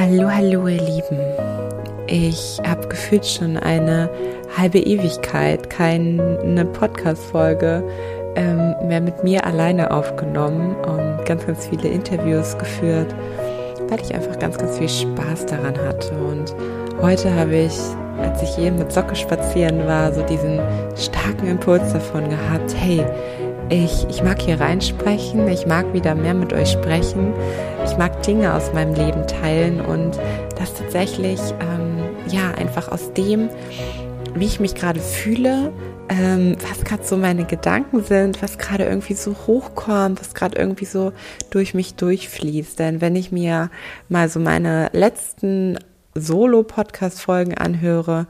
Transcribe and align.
Hallo, 0.00 0.30
hallo 0.30 0.68
ihr 0.68 0.80
Lieben. 0.80 1.18
Ich 2.06 2.60
habe 2.64 2.86
gefühlt 2.86 3.26
schon 3.26 3.56
eine 3.56 4.08
halbe 4.56 4.78
Ewigkeit 4.78 5.68
keine 5.70 6.64
Podcast-Folge 6.72 7.82
ähm, 8.36 8.76
mehr 8.86 9.00
mit 9.00 9.24
mir 9.24 9.44
alleine 9.44 9.90
aufgenommen 9.90 10.76
und 10.76 11.26
ganz, 11.26 11.44
ganz 11.44 11.66
viele 11.66 11.88
Interviews 11.88 12.56
geführt, 12.56 13.12
weil 13.88 14.00
ich 14.00 14.14
einfach 14.14 14.38
ganz, 14.38 14.56
ganz 14.56 14.78
viel 14.78 14.88
Spaß 14.88 15.46
daran 15.46 15.76
hatte. 15.76 16.12
Und 16.14 16.54
heute 17.02 17.34
habe 17.34 17.56
ich, 17.56 17.76
als 18.20 18.40
ich 18.40 18.56
eben 18.56 18.78
mit 18.78 18.92
Socke 18.92 19.16
spazieren 19.16 19.84
war, 19.88 20.12
so 20.14 20.22
diesen 20.22 20.60
starken 20.94 21.48
Impuls 21.48 21.92
davon 21.92 22.28
gehabt, 22.30 22.72
hey, 22.78 23.04
ich, 23.70 24.06
ich 24.08 24.22
mag 24.22 24.40
hier 24.40 24.60
reinsprechen, 24.60 25.46
ich 25.48 25.66
mag 25.66 25.92
wieder 25.92 26.14
mehr 26.14 26.34
mit 26.34 26.52
euch 26.52 26.70
sprechen, 26.70 27.34
ich 27.84 27.96
mag 27.98 28.22
Dinge 28.22 28.54
aus 28.54 28.72
meinem 28.72 28.94
Leben 28.94 29.26
teilen 29.26 29.80
und 29.80 30.18
das 30.58 30.74
tatsächlich, 30.74 31.40
ähm, 31.60 31.98
ja, 32.30 32.52
einfach 32.52 32.90
aus 32.90 33.12
dem, 33.12 33.50
wie 34.34 34.46
ich 34.46 34.60
mich 34.60 34.74
gerade 34.74 35.00
fühle, 35.00 35.72
ähm, 36.08 36.56
was 36.68 36.84
gerade 36.84 37.04
so 37.04 37.16
meine 37.16 37.44
Gedanken 37.44 38.02
sind, 38.02 38.42
was 38.42 38.56
gerade 38.56 38.84
irgendwie 38.84 39.14
so 39.14 39.34
hochkommt, 39.46 40.20
was 40.20 40.34
gerade 40.34 40.58
irgendwie 40.58 40.86
so 40.86 41.12
durch 41.50 41.74
mich 41.74 41.94
durchfließt. 41.94 42.78
Denn 42.78 43.00
wenn 43.00 43.16
ich 43.16 43.32
mir 43.32 43.70
mal 44.08 44.28
so 44.28 44.40
meine 44.40 44.88
letzten 44.92 45.78
Solo-Podcast-Folgen 46.14 47.56
anhöre 47.56 48.26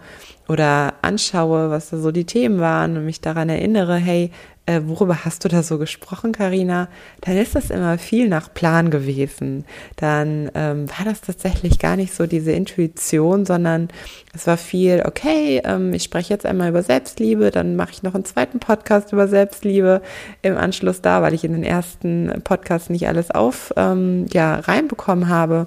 oder 0.48 0.94
anschaue, 1.02 1.70
was 1.70 1.90
da 1.90 1.98
so 1.98 2.10
die 2.10 2.24
Themen 2.24 2.58
waren 2.58 2.96
und 2.96 3.04
mich 3.04 3.20
daran 3.20 3.48
erinnere, 3.48 3.96
hey, 3.96 4.30
äh, 4.68 4.82
worüber 4.84 5.24
hast 5.24 5.44
du 5.44 5.48
da 5.48 5.62
so 5.62 5.78
gesprochen, 5.78 6.32
Karina? 6.32 6.88
Dann 7.22 7.38
ist 7.38 7.54
das 7.54 7.70
immer 7.70 7.96
viel 7.96 8.28
nach 8.28 8.52
Plan 8.52 8.90
gewesen. 8.90 9.64
Dann 9.96 10.50
ähm, 10.54 10.90
war 10.90 11.06
das 11.06 11.22
tatsächlich 11.22 11.78
gar 11.78 11.96
nicht 11.96 12.12
so 12.12 12.26
diese 12.26 12.52
Intuition, 12.52 13.46
sondern 13.46 13.88
es 14.34 14.46
war 14.46 14.58
viel, 14.58 15.04
okay, 15.06 15.62
ähm, 15.64 15.94
ich 15.94 16.02
spreche 16.02 16.34
jetzt 16.34 16.44
einmal 16.44 16.68
über 16.68 16.82
Selbstliebe, 16.82 17.50
dann 17.50 17.76
mache 17.76 17.92
ich 17.92 18.02
noch 18.02 18.14
einen 18.14 18.26
zweiten 18.26 18.60
Podcast 18.60 19.10
über 19.12 19.26
Selbstliebe 19.26 20.02
im 20.42 20.58
Anschluss 20.58 21.00
da, 21.00 21.22
weil 21.22 21.32
ich 21.32 21.44
in 21.44 21.52
den 21.52 21.64
ersten 21.64 22.42
Podcasts 22.44 22.90
nicht 22.90 23.08
alles 23.08 23.30
auf, 23.30 23.72
ähm, 23.76 24.26
ja, 24.34 24.56
reinbekommen 24.56 25.30
habe. 25.30 25.66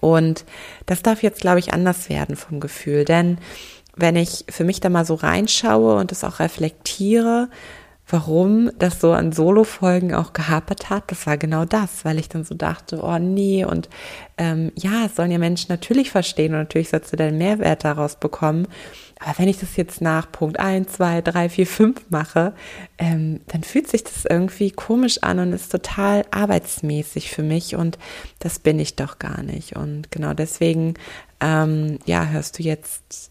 Und 0.00 0.46
das 0.86 1.02
darf 1.02 1.22
jetzt, 1.22 1.42
glaube 1.42 1.58
ich, 1.58 1.74
anders 1.74 2.08
werden 2.08 2.36
vom 2.36 2.58
Gefühl, 2.58 3.04
denn 3.04 3.36
wenn 3.98 4.16
ich 4.16 4.44
für 4.48 4.64
mich 4.64 4.80
da 4.80 4.88
mal 4.88 5.04
so 5.04 5.14
reinschaue 5.14 5.96
und 5.96 6.12
es 6.12 6.22
auch 6.22 6.38
reflektiere, 6.38 7.48
warum 8.08 8.70
das 8.78 9.00
so 9.00 9.12
an 9.12 9.32
Solo-Folgen 9.32 10.14
auch 10.14 10.32
gehapert 10.32 10.88
hat, 10.88 11.04
das 11.10 11.26
war 11.26 11.36
genau 11.36 11.64
das, 11.64 12.04
weil 12.04 12.18
ich 12.18 12.28
dann 12.28 12.44
so 12.44 12.54
dachte, 12.54 13.00
oh 13.02 13.18
nee, 13.18 13.64
und 13.64 13.88
ähm, 14.38 14.72
ja, 14.76 15.04
es 15.04 15.16
sollen 15.16 15.30
ja 15.30 15.38
Menschen 15.38 15.70
natürlich 15.70 16.10
verstehen 16.10 16.52
und 16.52 16.60
natürlich 16.60 16.88
sollst 16.88 17.12
du 17.12 17.16
deinen 17.16 17.38
Mehrwert 17.38 17.84
daraus 17.84 18.16
bekommen. 18.16 18.66
Aber 19.20 19.38
wenn 19.38 19.48
ich 19.48 19.58
das 19.58 19.76
jetzt 19.76 20.00
nach 20.00 20.30
Punkt 20.30 20.58
1, 20.58 20.92
2, 20.92 21.22
3, 21.22 21.48
4, 21.48 21.66
5 21.66 22.10
mache, 22.10 22.54
ähm, 22.98 23.40
dann 23.48 23.62
fühlt 23.62 23.88
sich 23.88 24.04
das 24.04 24.24
irgendwie 24.24 24.70
komisch 24.70 25.22
an 25.22 25.40
und 25.40 25.52
ist 25.52 25.70
total 25.70 26.24
arbeitsmäßig 26.30 27.30
für 27.30 27.42
mich 27.42 27.74
und 27.74 27.98
das 28.38 28.58
bin 28.58 28.78
ich 28.78 28.96
doch 28.96 29.18
gar 29.18 29.42
nicht. 29.42 29.76
Und 29.76 30.10
genau 30.10 30.34
deswegen, 30.34 30.94
ähm, 31.40 31.98
ja, 32.06 32.26
hörst 32.26 32.58
du 32.58 32.62
jetzt 32.62 33.30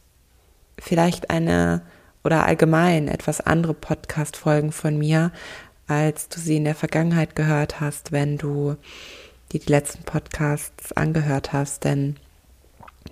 vielleicht 0.77 1.29
eine 1.31 1.81
oder 2.27 2.45
allgemein 2.45 3.07
etwas 3.07 3.39
andere 3.39 3.73
Podcast-Folgen 3.73 4.73
von 4.73 4.97
mir, 4.97 5.31
als 5.87 6.27
du 6.27 6.41
sie 6.41 6.57
in 6.57 6.65
der 6.65 6.75
Vergangenheit 6.75 7.37
gehört 7.37 7.79
hast, 7.79 8.11
wenn 8.11 8.37
du 8.37 8.75
dir 9.53 9.61
die 9.61 9.71
letzten 9.71 10.03
Podcasts 10.03 10.91
angehört 10.91 11.53
hast, 11.53 11.85
denn 11.85 12.17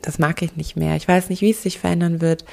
das 0.05 0.19
mag 0.19 0.41
ich 0.43 0.55
nicht 0.55 0.75
mehr. 0.75 0.95
Ich 0.95 1.07
weiß 1.07 1.29
nicht, 1.29 1.41
wie 1.41 1.49
es 1.49 1.63
sich 1.63 1.79
verändern 1.79 2.21
wird. 2.21 2.45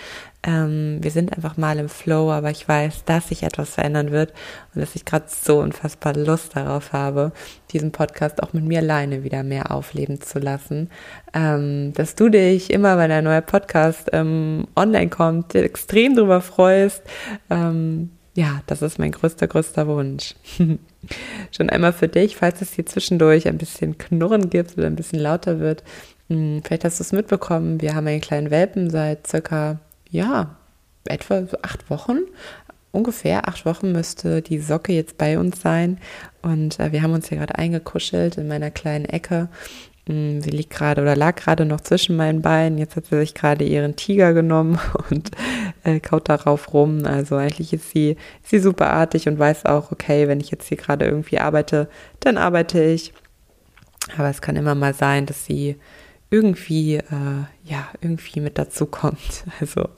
Ähm, 0.42 0.98
wir 1.02 1.10
sind 1.10 1.34
einfach 1.34 1.58
mal 1.58 1.78
im 1.78 1.90
Flow, 1.90 2.32
aber 2.32 2.50
ich 2.50 2.66
weiß, 2.66 3.04
dass 3.04 3.28
sich 3.28 3.42
etwas 3.42 3.74
verändern 3.74 4.10
wird 4.10 4.32
und 4.74 4.80
dass 4.80 4.96
ich 4.96 5.04
gerade 5.04 5.26
so 5.28 5.60
unfassbar 5.60 6.14
Lust 6.14 6.56
darauf 6.56 6.94
habe, 6.94 7.32
diesen 7.70 7.92
Podcast 7.92 8.42
auch 8.42 8.54
mit 8.54 8.64
mir 8.64 8.78
alleine 8.78 9.22
wieder 9.22 9.42
mehr 9.42 9.70
aufleben 9.70 10.22
zu 10.22 10.38
lassen. 10.38 10.88
Ähm, 11.34 11.92
dass 11.92 12.14
du 12.14 12.30
dich 12.30 12.70
immer, 12.70 12.96
wenn 12.96 13.12
ein 13.12 13.24
neuer 13.24 13.42
Podcast 13.42 14.08
ähm, 14.12 14.66
online 14.74 15.10
kommt, 15.10 15.54
extrem 15.54 16.16
darüber 16.16 16.40
freust. 16.40 17.02
Ähm, 17.50 18.10
ja, 18.34 18.62
das 18.66 18.80
ist 18.80 18.98
mein 18.98 19.12
größter, 19.12 19.46
größter 19.46 19.86
Wunsch. 19.86 20.34
Schon 21.50 21.68
einmal 21.68 21.92
für 21.92 22.08
dich, 22.08 22.36
falls 22.36 22.62
es 22.62 22.72
hier 22.72 22.86
zwischendurch 22.86 23.46
ein 23.46 23.58
bisschen 23.58 23.98
Knurren 23.98 24.48
gibt 24.48 24.78
oder 24.78 24.86
ein 24.86 24.96
bisschen 24.96 25.18
lauter 25.18 25.60
wird. 25.60 25.84
Vielleicht 26.64 26.84
hast 26.84 27.00
du 27.00 27.04
es 27.04 27.12
mitbekommen, 27.12 27.80
wir 27.80 27.94
haben 27.94 28.06
einen 28.06 28.20
kleinen 28.20 28.50
Welpen 28.50 28.90
seit 28.90 29.26
circa 29.26 29.78
ja, 30.10 30.56
etwa 31.04 31.44
acht 31.62 31.90
Wochen. 31.90 32.18
Ungefähr 32.92 33.48
acht 33.48 33.64
Wochen 33.64 33.92
müsste 33.92 34.42
die 34.42 34.58
Socke 34.58 34.92
jetzt 34.92 35.16
bei 35.16 35.38
uns 35.38 35.60
sein. 35.62 35.98
Und 36.42 36.78
äh, 36.78 36.92
wir 36.92 37.02
haben 37.02 37.14
uns 37.14 37.28
hier 37.28 37.38
gerade 37.38 37.56
eingekuschelt 37.56 38.36
in 38.36 38.48
meiner 38.48 38.70
kleinen 38.70 39.06
Ecke. 39.06 39.48
Mm, 40.06 40.40
sie 40.40 40.50
liegt 40.50 40.70
gerade 40.70 41.00
oder 41.00 41.16
lag 41.16 41.36
gerade 41.36 41.64
noch 41.64 41.80
zwischen 41.80 42.16
meinen 42.16 42.42
Beinen. 42.42 42.76
Jetzt 42.76 42.96
hat 42.96 43.06
sie 43.06 43.18
sich 43.18 43.34
gerade 43.34 43.64
ihren 43.64 43.96
Tiger 43.96 44.34
genommen 44.34 44.78
und 45.10 45.30
äh, 45.84 46.00
kaut 46.00 46.28
darauf 46.28 46.74
rum. 46.74 47.06
Also 47.06 47.36
eigentlich 47.36 47.72
ist 47.72 47.90
sie, 47.90 48.16
ist 48.42 48.50
sie 48.50 48.58
super 48.58 49.08
und 49.26 49.38
weiß 49.38 49.64
auch, 49.66 49.90
okay, 49.92 50.28
wenn 50.28 50.40
ich 50.40 50.50
jetzt 50.50 50.68
hier 50.68 50.76
gerade 50.76 51.06
irgendwie 51.06 51.38
arbeite, 51.38 51.88
dann 52.20 52.36
arbeite 52.36 52.82
ich. 52.82 53.14
Aber 54.18 54.28
es 54.28 54.42
kann 54.42 54.56
immer 54.56 54.74
mal 54.74 54.94
sein, 54.94 55.26
dass 55.26 55.46
sie 55.46 55.76
irgendwie, 56.32 56.96
äh, 56.96 57.44
ja, 57.62 57.88
irgendwie 58.00 58.40
mit 58.40 58.58
dazu 58.58 58.86
kommt. 58.86 59.44
Also 59.60 59.88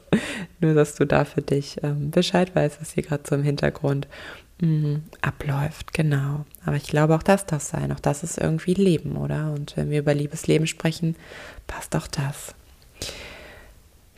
nur, 0.61 0.75
dass 0.75 0.97
du 0.97 1.07
da 1.07 1.25
für 1.25 1.43
dich 1.43 1.79
ähm, 1.83 2.11
Bescheid 2.11 2.55
weißt, 2.55 2.81
was 2.81 2.93
hier 2.93 3.05
gerade 3.05 3.23
so 3.27 3.37
im 3.37 3.45
Hintergrund 3.45 4.09
mh, 4.61 5.01
abläuft. 5.23 5.95
Genau. 5.95 6.45
Aber 6.67 6.77
ich 6.77 6.89
glaube, 6.89 7.15
auch 7.15 7.23
das 7.23 7.47
darf 7.47 7.63
sein. 7.63 7.93
Auch 7.93 8.01
das 8.01 8.25
ist 8.25 8.39
irgendwie 8.39 8.75
Leben, 8.75 9.17
oder? 9.17 9.53
Und 9.53 9.77
wenn 9.77 9.91
wir 9.91 10.01
über 10.01 10.13
Liebesleben 10.13 10.67
sprechen, 10.67 11.15
passt 11.69 11.95
auch 11.95 12.09
das. 12.09 12.55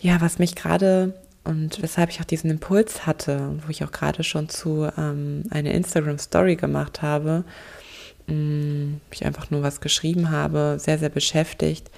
Ja, 0.00 0.20
was 0.22 0.38
mich 0.38 0.56
gerade 0.56 1.14
und 1.44 1.80
weshalb 1.80 2.10
ich 2.10 2.20
auch 2.20 2.24
diesen 2.24 2.50
Impuls 2.50 3.06
hatte 3.06 3.60
wo 3.64 3.70
ich 3.70 3.84
auch 3.84 3.92
gerade 3.92 4.24
schon 4.24 4.48
zu 4.48 4.88
ähm, 4.98 5.44
eine 5.50 5.72
Instagram 5.72 6.18
Story 6.18 6.56
gemacht 6.56 7.02
habe, 7.02 7.44
Mm, 8.26 8.94
ich 9.10 9.24
einfach 9.24 9.50
nur 9.50 9.62
was 9.62 9.80
geschrieben 9.80 10.30
habe, 10.30 10.78
sehr, 10.80 10.98
sehr 10.98 11.08
beschäftigt, 11.08 11.90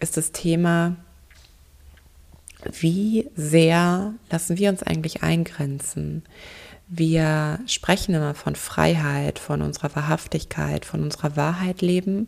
ist 0.00 0.16
das 0.16 0.32
Thema, 0.32 0.96
wie 2.80 3.30
sehr 3.36 4.14
lassen 4.30 4.58
wir 4.58 4.70
uns 4.70 4.82
eigentlich 4.82 5.22
eingrenzen? 5.22 6.22
Wir 6.88 7.60
sprechen 7.66 8.14
immer 8.14 8.34
von 8.34 8.56
Freiheit, 8.56 9.38
von 9.38 9.62
unserer 9.62 9.94
Wahrhaftigkeit, 9.96 10.84
von 10.84 11.02
unserer 11.02 11.36
Wahrheit 11.36 11.80
leben 11.80 12.26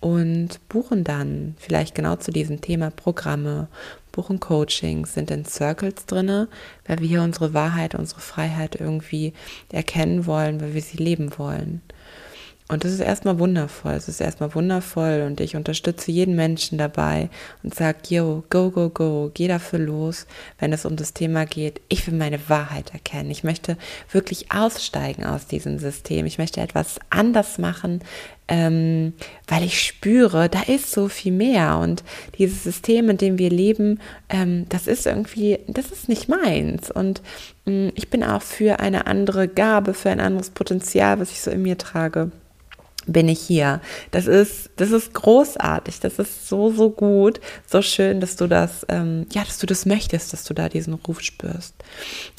und 0.00 0.68
buchen 0.68 1.04
dann 1.04 1.54
vielleicht 1.58 1.94
genau 1.94 2.16
zu 2.16 2.30
diesem 2.30 2.60
Thema 2.60 2.90
Programme, 2.90 3.68
buchen 4.12 4.40
Coachings, 4.40 5.14
sind 5.14 5.30
in 5.30 5.44
Circles 5.44 6.06
drinne, 6.06 6.48
weil 6.86 6.98
wir 6.98 7.22
unsere 7.22 7.54
Wahrheit, 7.54 7.94
unsere 7.94 8.20
Freiheit 8.20 8.76
irgendwie 8.76 9.32
erkennen 9.70 10.26
wollen, 10.26 10.60
weil 10.60 10.74
wir 10.74 10.82
sie 10.82 10.98
leben 10.98 11.38
wollen. 11.38 11.80
Und 12.66 12.82
das 12.82 12.92
ist 12.92 13.00
erstmal 13.00 13.38
wundervoll. 13.38 13.92
Es 13.92 14.08
ist 14.08 14.22
erstmal 14.22 14.54
wundervoll 14.54 15.24
und 15.26 15.38
ich 15.42 15.54
unterstütze 15.54 16.10
jeden 16.10 16.34
Menschen 16.34 16.78
dabei 16.78 17.28
und 17.62 17.74
sage, 17.74 17.98
yo, 18.08 18.42
go, 18.48 18.70
go, 18.70 18.88
go, 18.88 19.30
geh 19.34 19.48
dafür 19.48 19.80
los, 19.80 20.26
wenn 20.58 20.72
es 20.72 20.86
um 20.86 20.96
das 20.96 21.12
Thema 21.12 21.44
geht. 21.44 21.82
Ich 21.90 22.06
will 22.06 22.14
meine 22.14 22.48
Wahrheit 22.48 22.94
erkennen. 22.94 23.30
Ich 23.30 23.44
möchte 23.44 23.76
wirklich 24.10 24.50
aussteigen 24.50 25.26
aus 25.26 25.46
diesem 25.46 25.78
System. 25.78 26.24
Ich 26.24 26.38
möchte 26.38 26.62
etwas 26.62 27.00
anders 27.10 27.58
machen, 27.58 28.00
ähm, 28.48 29.12
weil 29.46 29.62
ich 29.62 29.82
spüre, 29.82 30.48
da 30.48 30.62
ist 30.62 30.90
so 30.90 31.08
viel 31.08 31.32
mehr 31.32 31.76
und 31.76 32.02
dieses 32.38 32.64
System, 32.64 33.10
in 33.10 33.18
dem 33.18 33.38
wir 33.38 33.50
leben, 33.50 34.00
ähm, 34.30 34.64
das 34.70 34.86
ist 34.86 35.06
irgendwie, 35.06 35.58
das 35.66 35.90
ist 35.90 36.08
nicht 36.08 36.28
meins 36.30 36.90
und 36.90 37.20
ähm, 37.66 37.92
ich 37.94 38.08
bin 38.08 38.24
auch 38.24 38.42
für 38.42 38.80
eine 38.80 39.06
andere 39.06 39.48
Gabe, 39.48 39.92
für 39.92 40.10
ein 40.10 40.20
anderes 40.20 40.50
Potenzial, 40.50 41.20
was 41.20 41.30
ich 41.30 41.42
so 41.42 41.50
in 41.50 41.62
mir 41.62 41.76
trage 41.78 42.30
bin 43.06 43.28
ich 43.28 43.40
hier. 43.40 43.80
Das 44.10 44.26
ist, 44.26 44.70
das 44.76 44.90
ist 44.90 45.14
großartig. 45.14 46.00
Das 46.00 46.18
ist 46.18 46.48
so, 46.48 46.70
so 46.70 46.90
gut, 46.90 47.40
so 47.66 47.82
schön, 47.82 48.20
dass 48.20 48.36
du 48.36 48.46
das, 48.46 48.86
ähm, 48.88 49.26
ja, 49.32 49.44
dass 49.44 49.58
du 49.58 49.66
das 49.66 49.86
möchtest, 49.86 50.32
dass 50.32 50.44
du 50.44 50.54
da 50.54 50.68
diesen 50.68 50.94
Ruf 50.94 51.20
spürst. 51.20 51.74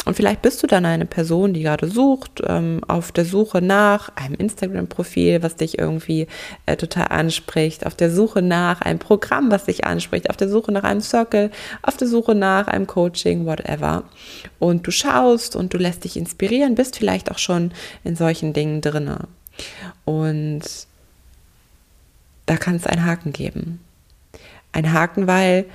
Und 0.05 0.15
vielleicht 0.15 0.41
bist 0.41 0.61
du 0.63 0.67
dann 0.67 0.85
eine 0.85 1.05
Person, 1.05 1.53
die 1.53 1.63
gerade 1.63 1.87
sucht, 1.87 2.41
ähm, 2.45 2.81
auf 2.87 3.11
der 3.11 3.25
Suche 3.25 3.61
nach 3.61 4.09
einem 4.15 4.35
Instagram-Profil, 4.35 5.43
was 5.43 5.55
dich 5.55 5.79
irgendwie 5.79 6.27
äh, 6.65 6.77
total 6.77 7.07
anspricht, 7.09 7.85
auf 7.85 7.95
der 7.95 8.11
Suche 8.11 8.41
nach 8.41 8.81
einem 8.81 8.99
Programm, 8.99 9.51
was 9.51 9.65
dich 9.65 9.85
anspricht, 9.85 10.29
auf 10.29 10.37
der 10.37 10.49
Suche 10.49 10.71
nach 10.71 10.83
einem 10.83 11.01
Circle, 11.01 11.51
auf 11.81 11.97
der 11.97 12.07
Suche 12.07 12.35
nach 12.35 12.67
einem 12.67 12.87
Coaching, 12.87 13.45
whatever. 13.45 14.03
Und 14.59 14.87
du 14.87 14.91
schaust 14.91 15.55
und 15.55 15.73
du 15.73 15.77
lässt 15.77 16.03
dich 16.03 16.17
inspirieren, 16.17 16.75
bist 16.75 16.97
vielleicht 16.97 17.31
auch 17.31 17.39
schon 17.39 17.71
in 18.03 18.15
solchen 18.15 18.53
Dingen 18.53 18.81
drinne. 18.81 19.27
Und 20.03 20.61
da 22.45 22.57
kann 22.57 22.75
es 22.75 22.85
einen 22.87 23.05
Haken 23.05 23.33
geben. 23.33 23.79
ein 24.71 24.91
Haken, 24.91 25.25
weil 25.25 25.65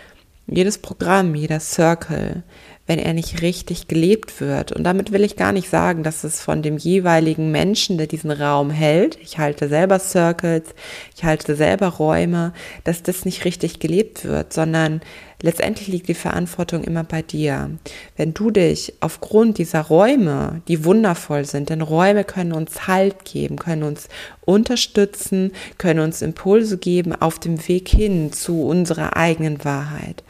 jedes 0.46 0.78
Programm, 0.78 1.34
jeder 1.34 1.60
Circle, 1.60 2.42
wenn 2.86 2.98
er 2.98 3.14
nicht 3.14 3.40
richtig 3.40 3.88
gelebt 3.88 4.40
wird. 4.40 4.72
Und 4.72 4.84
damit 4.84 5.12
will 5.12 5.22
ich 5.24 5.36
gar 5.36 5.52
nicht 5.52 5.70
sagen, 5.70 6.02
dass 6.02 6.24
es 6.24 6.40
von 6.42 6.60
dem 6.60 6.76
jeweiligen 6.76 7.50
Menschen, 7.50 7.98
der 7.98 8.08
diesen 8.08 8.32
Raum 8.32 8.70
hält, 8.70 9.16
ich 9.22 9.38
halte 9.38 9.68
selber 9.68 10.00
Circles, 10.00 10.74
ich 11.16 11.24
halte 11.24 11.54
selber 11.54 11.86
Räume, 11.86 12.52
dass 12.84 13.02
das 13.02 13.24
nicht 13.24 13.44
richtig 13.44 13.78
gelebt 13.78 14.24
wird, 14.24 14.52
sondern 14.52 15.00
letztendlich 15.42 15.88
liegt 15.88 16.08
die 16.08 16.14
Verantwortung 16.14 16.84
immer 16.84 17.04
bei 17.04 17.22
dir. 17.22 17.70
Wenn 18.16 18.34
du 18.34 18.50
dich 18.50 18.94
aufgrund 19.00 19.58
dieser 19.58 19.82
Räume, 19.82 20.62
die 20.69 20.84
wundervoll 20.84 21.44
sind, 21.44 21.70
denn 21.70 21.82
Räume 21.82 22.25
können 22.25 22.52
uns 22.52 22.87
Halt 22.87 23.25
geben, 23.25 23.56
können 23.56 23.82
uns 23.82 24.08
unterstützen, 24.44 25.52
können 25.78 26.00
uns 26.00 26.22
Impulse 26.22 26.78
geben 26.78 27.14
auf 27.14 27.38
dem 27.38 27.69
Weg 27.69 27.88
hin 27.88 28.32
zu 28.32 28.62
unserer 28.62 29.16
eigenen 29.16 29.64
Wahrheit. 29.64 30.25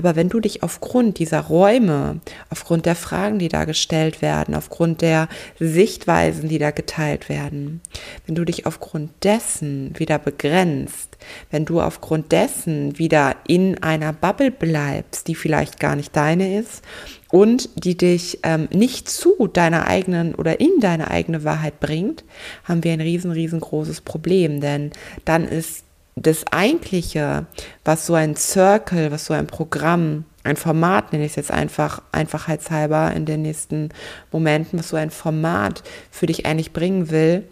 Aber 0.00 0.16
wenn 0.16 0.30
du 0.30 0.40
dich 0.40 0.62
aufgrund 0.62 1.18
dieser 1.18 1.40
Räume, 1.40 2.20
aufgrund 2.48 2.86
der 2.86 2.94
Fragen, 2.94 3.38
die 3.38 3.48
da 3.48 3.66
gestellt 3.66 4.22
werden, 4.22 4.54
aufgrund 4.54 5.02
der 5.02 5.28
Sichtweisen, 5.58 6.48
die 6.48 6.56
da 6.56 6.70
geteilt 6.70 7.28
werden, 7.28 7.82
wenn 8.24 8.34
du 8.34 8.46
dich 8.46 8.64
aufgrund 8.64 9.10
dessen 9.24 9.92
wieder 9.98 10.18
begrenzt, 10.18 11.18
wenn 11.50 11.66
du 11.66 11.82
aufgrund 11.82 12.32
dessen 12.32 12.98
wieder 12.98 13.36
in 13.46 13.82
einer 13.82 14.14
Bubble 14.14 14.50
bleibst, 14.50 15.28
die 15.28 15.34
vielleicht 15.34 15.78
gar 15.78 15.96
nicht 15.96 16.16
deine 16.16 16.58
ist 16.58 16.82
und 17.30 17.68
die 17.74 17.98
dich 17.98 18.38
ähm, 18.42 18.68
nicht 18.72 19.06
zu 19.06 19.48
deiner 19.48 19.86
eigenen 19.86 20.34
oder 20.34 20.60
in 20.60 20.80
deine 20.80 21.10
eigene 21.10 21.44
Wahrheit 21.44 21.78
bringt, 21.78 22.24
haben 22.64 22.84
wir 22.84 22.94
ein 22.94 23.02
riesen, 23.02 23.32
riesengroßes 23.32 24.00
Problem. 24.00 24.62
Denn 24.62 24.92
dann 25.26 25.46
ist 25.46 25.84
das 26.16 26.46
Eigentliche, 26.52 27.46
was 27.84 28.06
so 28.06 28.14
ein 28.14 28.36
Circle, 28.36 29.10
was 29.10 29.26
so 29.26 29.34
ein 29.34 29.46
Programm, 29.46 30.24
ein 30.44 30.56
Format, 30.56 31.12
nenne 31.12 31.24
ich 31.24 31.32
es 31.32 31.36
jetzt 31.36 31.50
einfach, 31.50 32.02
einfachheitshalber 32.12 33.12
in 33.12 33.26
den 33.26 33.42
nächsten 33.42 33.90
Momenten, 34.32 34.78
was 34.78 34.88
so 34.88 34.96
ein 34.96 35.10
Format 35.10 35.82
für 36.10 36.26
dich 36.26 36.46
eigentlich 36.46 36.72
bringen 36.72 37.10
will, 37.10 37.44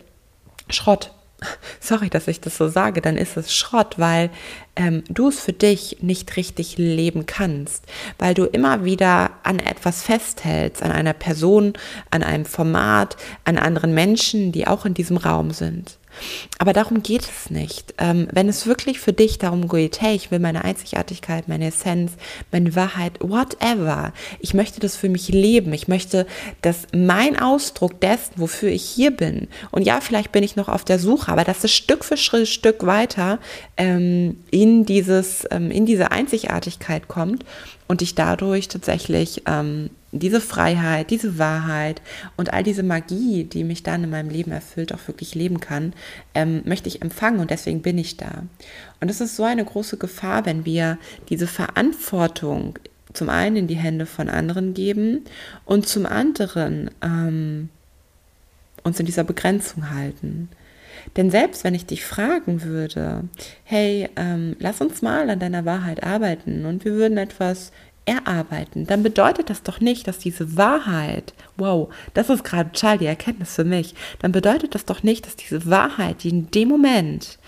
Schrott 0.70 1.12
sorry, 1.80 2.10
dass 2.10 2.28
ich 2.28 2.40
das 2.40 2.56
so 2.56 2.68
sage, 2.68 3.00
dann 3.00 3.16
ist 3.16 3.36
es 3.36 3.54
Schrott, 3.54 3.98
weil 3.98 4.30
ähm, 4.76 5.04
du 5.08 5.28
es 5.28 5.40
für 5.40 5.52
dich 5.52 5.98
nicht 6.00 6.36
richtig 6.36 6.78
leben 6.78 7.26
kannst, 7.26 7.84
weil 8.18 8.34
du 8.34 8.44
immer 8.44 8.84
wieder 8.84 9.30
an 9.42 9.58
etwas 9.58 10.02
festhältst, 10.02 10.82
an 10.82 10.90
einer 10.90 11.12
Person, 11.12 11.74
an 12.10 12.22
einem 12.22 12.44
Format, 12.44 13.16
an 13.44 13.58
anderen 13.58 13.94
Menschen, 13.94 14.52
die 14.52 14.66
auch 14.66 14.84
in 14.84 14.94
diesem 14.94 15.16
Raum 15.16 15.52
sind. 15.52 15.98
Aber 16.58 16.72
darum 16.72 17.02
geht 17.02 17.22
es 17.22 17.50
nicht. 17.50 17.94
Ähm, 17.98 18.28
wenn 18.32 18.48
es 18.48 18.66
wirklich 18.66 19.00
für 19.00 19.12
dich 19.12 19.38
darum 19.38 19.68
geht, 19.68 20.00
hey, 20.00 20.14
ich 20.14 20.30
will 20.30 20.38
meine 20.38 20.64
Einzigartigkeit, 20.64 21.48
meine 21.48 21.68
Essenz, 21.68 22.12
meine 22.52 22.74
Wahrheit, 22.74 23.14
whatever. 23.20 24.12
Ich 24.40 24.54
möchte 24.54 24.80
das 24.80 24.96
für 24.96 25.08
mich 25.08 25.28
leben. 25.28 25.72
Ich 25.72 25.88
möchte, 25.88 26.26
dass 26.62 26.86
mein 26.94 27.38
Ausdruck 27.38 28.00
dessen, 28.00 28.34
wofür 28.36 28.70
ich 28.70 28.82
hier 28.82 29.10
bin, 29.10 29.48
und 29.70 29.82
ja, 29.82 30.00
vielleicht 30.00 30.32
bin 30.32 30.42
ich 30.42 30.56
noch 30.56 30.68
auf 30.68 30.84
der 30.84 30.98
Suche, 30.98 31.30
aber 31.30 31.44
dass 31.44 31.64
es 31.64 31.72
Stück 31.72 32.04
für 32.04 32.16
Stück 32.16 32.86
weiter 32.86 33.38
ähm, 33.76 34.38
in 34.50 34.84
dieses, 34.84 35.46
ähm, 35.50 35.70
in 35.70 35.86
diese 35.86 36.10
Einzigartigkeit 36.10 37.08
kommt 37.08 37.44
und 37.86 38.02
ich 38.02 38.14
dadurch 38.14 38.68
tatsächlich 38.68 39.42
ähm, 39.46 39.90
diese 40.12 40.40
Freiheit, 40.40 41.10
diese 41.10 41.38
Wahrheit 41.38 42.00
und 42.36 42.52
all 42.52 42.62
diese 42.62 42.82
Magie, 42.82 43.44
die 43.44 43.64
mich 43.64 43.82
dann 43.82 44.04
in 44.04 44.10
meinem 44.10 44.30
Leben 44.30 44.52
erfüllt, 44.52 44.94
auch 44.94 45.06
wirklich 45.06 45.34
leben 45.34 45.60
kann, 45.60 45.92
ähm, 46.34 46.62
möchte 46.64 46.88
ich 46.88 47.02
empfangen 47.02 47.40
und 47.40 47.50
deswegen 47.50 47.82
bin 47.82 47.98
ich 47.98 48.16
da. 48.16 48.44
Und 49.00 49.10
es 49.10 49.20
ist 49.20 49.36
so 49.36 49.44
eine 49.44 49.64
große 49.64 49.98
Gefahr, 49.98 50.46
wenn 50.46 50.64
wir 50.64 50.98
diese 51.28 51.46
Verantwortung 51.46 52.78
zum 53.12 53.28
einen 53.28 53.56
in 53.56 53.66
die 53.66 53.76
Hände 53.76 54.06
von 54.06 54.28
anderen 54.28 54.74
geben 54.74 55.24
und 55.64 55.86
zum 55.86 56.06
anderen 56.06 56.90
ähm, 57.02 57.68
uns 58.82 58.98
in 59.00 59.06
dieser 59.06 59.24
Begrenzung 59.24 59.90
halten. 59.90 60.48
Denn 61.16 61.30
selbst 61.30 61.64
wenn 61.64 61.74
ich 61.74 61.86
dich 61.86 62.04
fragen 62.04 62.62
würde, 62.62 63.24
hey, 63.64 64.08
ähm, 64.16 64.56
lass 64.58 64.80
uns 64.80 65.02
mal 65.02 65.30
an 65.30 65.38
deiner 65.38 65.64
Wahrheit 65.64 66.02
arbeiten 66.02 66.66
und 66.66 66.84
wir 66.84 66.92
würden 66.92 67.18
etwas 67.18 67.72
erarbeiten, 68.08 68.86
dann 68.86 69.02
bedeutet 69.02 69.50
das 69.50 69.62
doch 69.62 69.80
nicht, 69.80 70.08
dass 70.08 70.18
diese 70.18 70.56
Wahrheit, 70.56 71.34
wow, 71.56 71.92
das 72.14 72.30
ist 72.30 72.44
gerade 72.44 72.70
die 72.98 73.06
Erkenntnis 73.06 73.54
für 73.54 73.64
mich, 73.64 73.94
dann 74.20 74.32
bedeutet 74.32 74.74
das 74.74 74.84
doch 74.84 75.02
nicht, 75.02 75.26
dass 75.26 75.36
diese 75.36 75.66
Wahrheit, 75.66 76.22
die 76.22 76.30
in 76.30 76.50
dem 76.50 76.68
Moment 76.68 77.38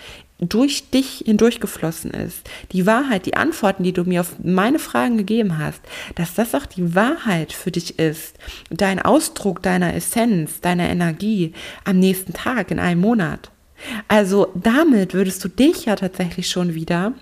durch 0.41 0.89
dich 0.89 1.23
hindurchgeflossen 1.25 2.11
ist, 2.11 2.49
die 2.71 2.87
Wahrheit, 2.87 3.27
die 3.27 3.35
Antworten, 3.35 3.83
die 3.83 3.93
du 3.93 4.03
mir 4.03 4.21
auf 4.21 4.33
meine 4.43 4.79
Fragen 4.79 5.17
gegeben 5.17 5.59
hast, 5.59 5.81
dass 6.15 6.33
das 6.33 6.55
auch 6.55 6.65
die 6.65 6.95
Wahrheit 6.95 7.53
für 7.53 7.71
dich 7.71 7.99
ist, 7.99 8.37
dein 8.71 8.99
Ausdruck 8.99 9.61
deiner 9.61 9.93
Essenz, 9.93 10.59
deiner 10.59 10.89
Energie 10.89 11.53
am 11.85 11.99
nächsten 11.99 12.33
Tag, 12.33 12.71
in 12.71 12.79
einem 12.79 13.01
Monat. 13.01 13.51
Also 14.07 14.51
damit 14.55 15.13
würdest 15.13 15.43
du 15.43 15.47
dich 15.47 15.85
ja 15.85 15.95
tatsächlich 15.95 16.49
schon 16.49 16.73
wieder 16.73 17.13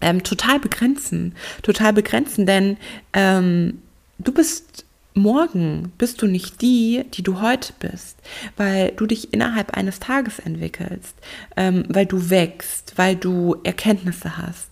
ähm, 0.00 0.22
total 0.22 0.60
begrenzen, 0.60 1.34
total 1.62 1.92
begrenzen, 1.92 2.46
denn 2.46 2.76
ähm, 3.12 3.82
du 4.18 4.32
bist 4.32 4.84
morgen 5.14 5.92
bist 5.98 6.22
du 6.22 6.26
nicht 6.26 6.62
die, 6.62 7.04
die 7.12 7.22
du 7.22 7.40
heute 7.40 7.72
bist, 7.80 8.16
weil 8.56 8.92
du 8.92 9.06
dich 9.06 9.32
innerhalb 9.32 9.76
eines 9.76 10.00
Tages 10.00 10.38
entwickelst, 10.38 11.16
ähm, 11.56 11.84
weil 11.88 12.06
du 12.06 12.30
wächst, 12.30 12.94
weil 12.96 13.16
du 13.16 13.56
Erkenntnisse 13.64 14.36
hast. 14.38 14.67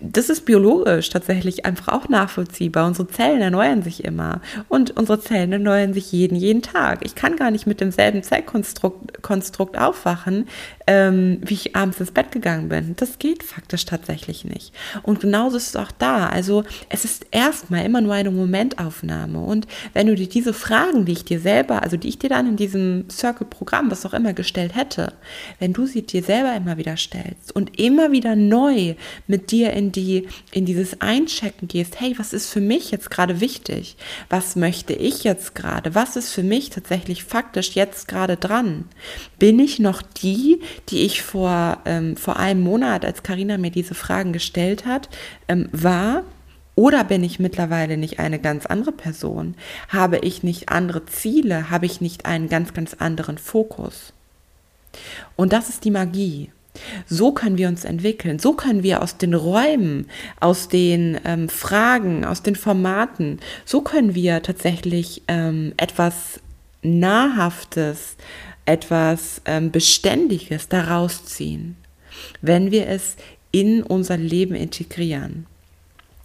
Das 0.00 0.30
ist 0.30 0.44
biologisch 0.44 1.08
tatsächlich 1.10 1.64
einfach 1.64 1.88
auch 1.88 2.08
nachvollziehbar. 2.08 2.86
Unsere 2.86 3.08
Zellen 3.08 3.40
erneuern 3.40 3.82
sich 3.82 4.04
immer 4.04 4.40
und 4.68 4.96
unsere 4.96 5.20
Zellen 5.20 5.52
erneuern 5.52 5.94
sich 5.94 6.12
jeden, 6.12 6.36
jeden 6.36 6.62
Tag. 6.62 7.04
Ich 7.04 7.14
kann 7.14 7.36
gar 7.36 7.50
nicht 7.50 7.66
mit 7.66 7.80
demselben 7.80 8.22
Zellkonstrukt 8.22 9.22
Konstrukt 9.22 9.78
aufwachen, 9.78 10.46
ähm, 10.86 11.40
wie 11.44 11.54
ich 11.54 11.76
abends 11.76 12.00
ins 12.00 12.12
Bett 12.12 12.32
gegangen 12.32 12.68
bin. 12.68 12.94
Das 12.96 13.18
geht 13.18 13.42
faktisch 13.42 13.84
tatsächlich 13.84 14.44
nicht. 14.44 14.72
Und 15.02 15.20
genauso 15.20 15.56
ist 15.56 15.68
es 15.68 15.76
auch 15.76 15.92
da. 15.98 16.28
Also 16.28 16.64
es 16.88 17.04
ist 17.04 17.26
erstmal 17.30 17.84
immer 17.84 18.00
nur 18.00 18.14
eine 18.14 18.30
Momentaufnahme. 18.30 19.40
Und 19.40 19.66
wenn 19.92 20.06
du 20.06 20.14
dir 20.14 20.28
diese 20.28 20.52
Fragen, 20.52 21.04
die 21.04 21.12
ich 21.12 21.24
dir 21.24 21.40
selber, 21.40 21.82
also 21.82 21.96
die 21.96 22.08
ich 22.08 22.18
dir 22.18 22.30
dann 22.30 22.48
in 22.48 22.56
diesem 22.56 23.08
Circle-Programm, 23.10 23.90
was 23.90 24.06
auch 24.06 24.14
immer 24.14 24.32
gestellt 24.32 24.74
hätte, 24.74 25.12
wenn 25.58 25.72
du 25.72 25.86
sie 25.86 26.02
dir 26.02 26.22
selber 26.22 26.54
immer 26.54 26.76
wieder 26.76 26.96
stellst 26.96 27.54
und 27.54 27.78
immer 27.78 28.12
wieder 28.12 28.36
neu 28.36 28.94
mit 29.26 29.37
dir 29.38 29.72
in 29.72 29.92
die, 29.92 30.28
in 30.50 30.64
dieses 30.64 31.00
Einchecken 31.00 31.68
gehst, 31.68 32.00
hey, 32.00 32.14
was 32.18 32.32
ist 32.32 32.50
für 32.50 32.60
mich 32.60 32.90
jetzt 32.90 33.10
gerade 33.10 33.40
wichtig? 33.40 33.96
Was 34.28 34.56
möchte 34.56 34.92
ich 34.92 35.24
jetzt 35.24 35.54
gerade? 35.54 35.94
Was 35.94 36.16
ist 36.16 36.32
für 36.32 36.42
mich 36.42 36.70
tatsächlich 36.70 37.24
faktisch 37.24 37.74
jetzt 37.74 38.08
gerade 38.08 38.36
dran? 38.36 38.84
Bin 39.38 39.58
ich 39.58 39.78
noch 39.78 40.02
die, 40.02 40.60
die 40.88 41.00
ich 41.00 41.22
vor, 41.22 41.78
ähm, 41.84 42.16
vor 42.16 42.38
einem 42.38 42.62
Monat, 42.62 43.04
als 43.04 43.22
Karina 43.22 43.58
mir 43.58 43.70
diese 43.70 43.94
Fragen 43.94 44.32
gestellt 44.32 44.86
hat, 44.86 45.08
ähm, 45.48 45.68
war? 45.72 46.24
Oder 46.74 47.02
bin 47.02 47.24
ich 47.24 47.40
mittlerweile 47.40 47.96
nicht 47.96 48.20
eine 48.20 48.38
ganz 48.38 48.64
andere 48.64 48.92
Person? 48.92 49.56
Habe 49.88 50.18
ich 50.18 50.44
nicht 50.44 50.68
andere 50.68 51.06
Ziele? 51.06 51.70
Habe 51.70 51.86
ich 51.86 52.00
nicht 52.00 52.24
einen 52.24 52.48
ganz, 52.48 52.72
ganz 52.72 52.94
anderen 52.94 53.36
Fokus? 53.36 54.12
Und 55.34 55.52
das 55.52 55.68
ist 55.68 55.84
die 55.84 55.90
Magie. 55.90 56.50
So 57.06 57.32
können 57.32 57.58
wir 57.58 57.68
uns 57.68 57.84
entwickeln. 57.84 58.38
So 58.38 58.52
können 58.52 58.82
wir 58.82 59.02
aus 59.02 59.16
den 59.16 59.34
Räumen, 59.34 60.06
aus 60.40 60.68
den 60.68 61.20
ähm, 61.24 61.48
Fragen, 61.48 62.24
aus 62.24 62.42
den 62.42 62.56
Formaten, 62.56 63.40
so 63.64 63.80
können 63.80 64.14
wir 64.14 64.42
tatsächlich 64.42 65.22
ähm, 65.28 65.72
etwas 65.76 66.40
Nahrhaftes, 66.82 68.16
etwas 68.66 69.40
ähm, 69.46 69.70
Beständiges 69.70 70.68
daraus 70.68 71.24
ziehen, 71.24 71.76
wenn 72.42 72.70
wir 72.70 72.88
es 72.88 73.16
in 73.50 73.82
unser 73.82 74.16
Leben 74.16 74.54
integrieren. 74.54 75.46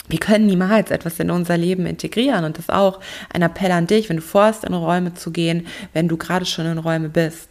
Wir 0.10 0.20
können 0.20 0.48
niemals 0.48 0.92
etwas 0.92 1.20
in 1.20 1.32
unser 1.32 1.58
Leben 1.58 1.86
integrieren 1.86 2.44
und 2.44 2.58
das 2.58 2.70
auch 2.70 3.00
ein 3.32 3.42
Appell 3.42 3.72
an 3.72 3.88
dich, 3.88 4.10
wenn 4.10 4.18
du 4.18 4.22
vorhast, 4.22 4.66
in 4.66 4.74
Räume 4.74 5.14
zu 5.14 5.32
gehen, 5.32 5.68
wenn 5.94 6.10
du 6.10 6.18
gerade 6.18 6.46
schon 6.46 6.66
in 6.66 6.78
Räume 6.78 7.08
bist. 7.08 7.50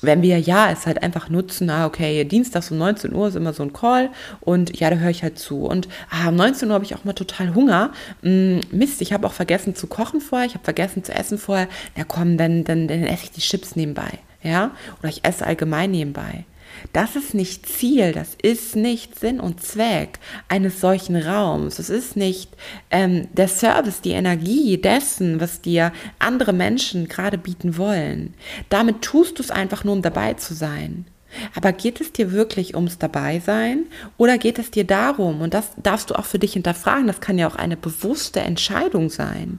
Wenn 0.00 0.22
wir 0.22 0.38
ja 0.38 0.70
es 0.70 0.86
halt 0.86 1.02
einfach 1.02 1.28
nutzen, 1.28 1.70
ah, 1.70 1.86
okay, 1.86 2.24
dienstags 2.24 2.70
um 2.70 2.78
19 2.78 3.14
Uhr 3.14 3.28
ist 3.28 3.36
immer 3.36 3.52
so 3.52 3.62
ein 3.62 3.72
Call 3.72 4.10
und 4.40 4.78
ja, 4.78 4.90
da 4.90 4.96
höre 4.96 5.10
ich 5.10 5.22
halt 5.22 5.38
zu. 5.38 5.64
Und 5.64 5.88
ah, 6.10 6.28
um 6.28 6.36
19 6.36 6.68
Uhr 6.68 6.74
habe 6.74 6.84
ich 6.84 6.94
auch 6.94 7.04
mal 7.04 7.14
total 7.14 7.54
Hunger. 7.54 7.92
Hm, 8.22 8.60
Mist, 8.70 9.00
ich 9.02 9.12
habe 9.12 9.26
auch 9.26 9.32
vergessen 9.32 9.74
zu 9.74 9.86
kochen 9.86 10.20
vorher, 10.20 10.46
ich 10.46 10.54
habe 10.54 10.64
vergessen 10.64 11.04
zu 11.04 11.12
essen 11.12 11.38
vorher. 11.38 11.68
Na 11.96 12.04
komm, 12.04 12.36
dann, 12.38 12.64
dann, 12.64 12.88
dann 12.88 13.02
esse 13.02 13.24
ich 13.24 13.30
die 13.32 13.40
Chips 13.40 13.76
nebenbei. 13.76 14.10
Ja, 14.42 14.70
oder 15.00 15.08
ich 15.08 15.24
esse 15.24 15.44
allgemein 15.44 15.90
nebenbei. 15.90 16.44
Das 16.92 17.16
ist 17.16 17.34
nicht 17.34 17.66
Ziel, 17.66 18.12
das 18.12 18.36
ist 18.40 18.76
nicht 18.76 19.18
Sinn 19.18 19.40
und 19.40 19.62
Zweck 19.62 20.18
eines 20.48 20.80
solchen 20.80 21.16
Raums. 21.16 21.78
Es 21.78 21.90
ist 21.90 22.16
nicht 22.16 22.50
ähm, 22.90 23.28
der 23.32 23.48
Service, 23.48 24.00
die 24.00 24.12
Energie 24.12 24.78
dessen, 24.78 25.40
was 25.40 25.60
dir 25.60 25.92
andere 26.18 26.52
Menschen 26.52 27.08
gerade 27.08 27.38
bieten 27.38 27.76
wollen. 27.76 28.34
Damit 28.68 29.02
tust 29.02 29.38
du 29.38 29.42
es 29.42 29.50
einfach 29.50 29.84
nur, 29.84 29.94
um 29.94 30.02
dabei 30.02 30.34
zu 30.34 30.54
sein. 30.54 31.06
Aber 31.54 31.72
geht 31.72 32.00
es 32.00 32.12
dir 32.12 32.32
wirklich 32.32 32.74
ums 32.74 32.98
Dabeisein 32.98 33.86
oder 34.16 34.38
geht 34.38 34.58
es 34.58 34.70
dir 34.70 34.84
darum, 34.84 35.42
und 35.42 35.52
das 35.54 35.72
darfst 35.76 36.10
du 36.10 36.14
auch 36.14 36.24
für 36.24 36.38
dich 36.38 36.54
hinterfragen, 36.54 37.06
das 37.06 37.20
kann 37.20 37.38
ja 37.38 37.46
auch 37.46 37.56
eine 37.56 37.76
bewusste 37.76 38.40
Entscheidung 38.40 39.10
sein. 39.10 39.58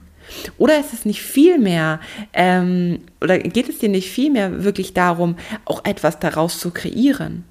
Oder 0.58 0.78
ist 0.78 0.92
es 0.92 1.04
nicht 1.04 1.22
viel 1.22 1.58
mehr, 1.58 2.00
ähm, 2.32 3.00
oder 3.20 3.38
geht 3.38 3.68
es 3.68 3.78
dir 3.78 3.88
nicht 3.88 4.10
viel 4.10 4.30
mehr 4.30 4.64
wirklich 4.64 4.94
darum, 4.94 5.36
auch 5.64 5.84
etwas 5.84 6.18
daraus 6.18 6.58
zu 6.58 6.70
kreieren? 6.70 7.44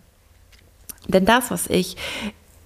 Denn 1.07 1.25
das, 1.25 1.49
was 1.51 1.67
ich 1.67 1.97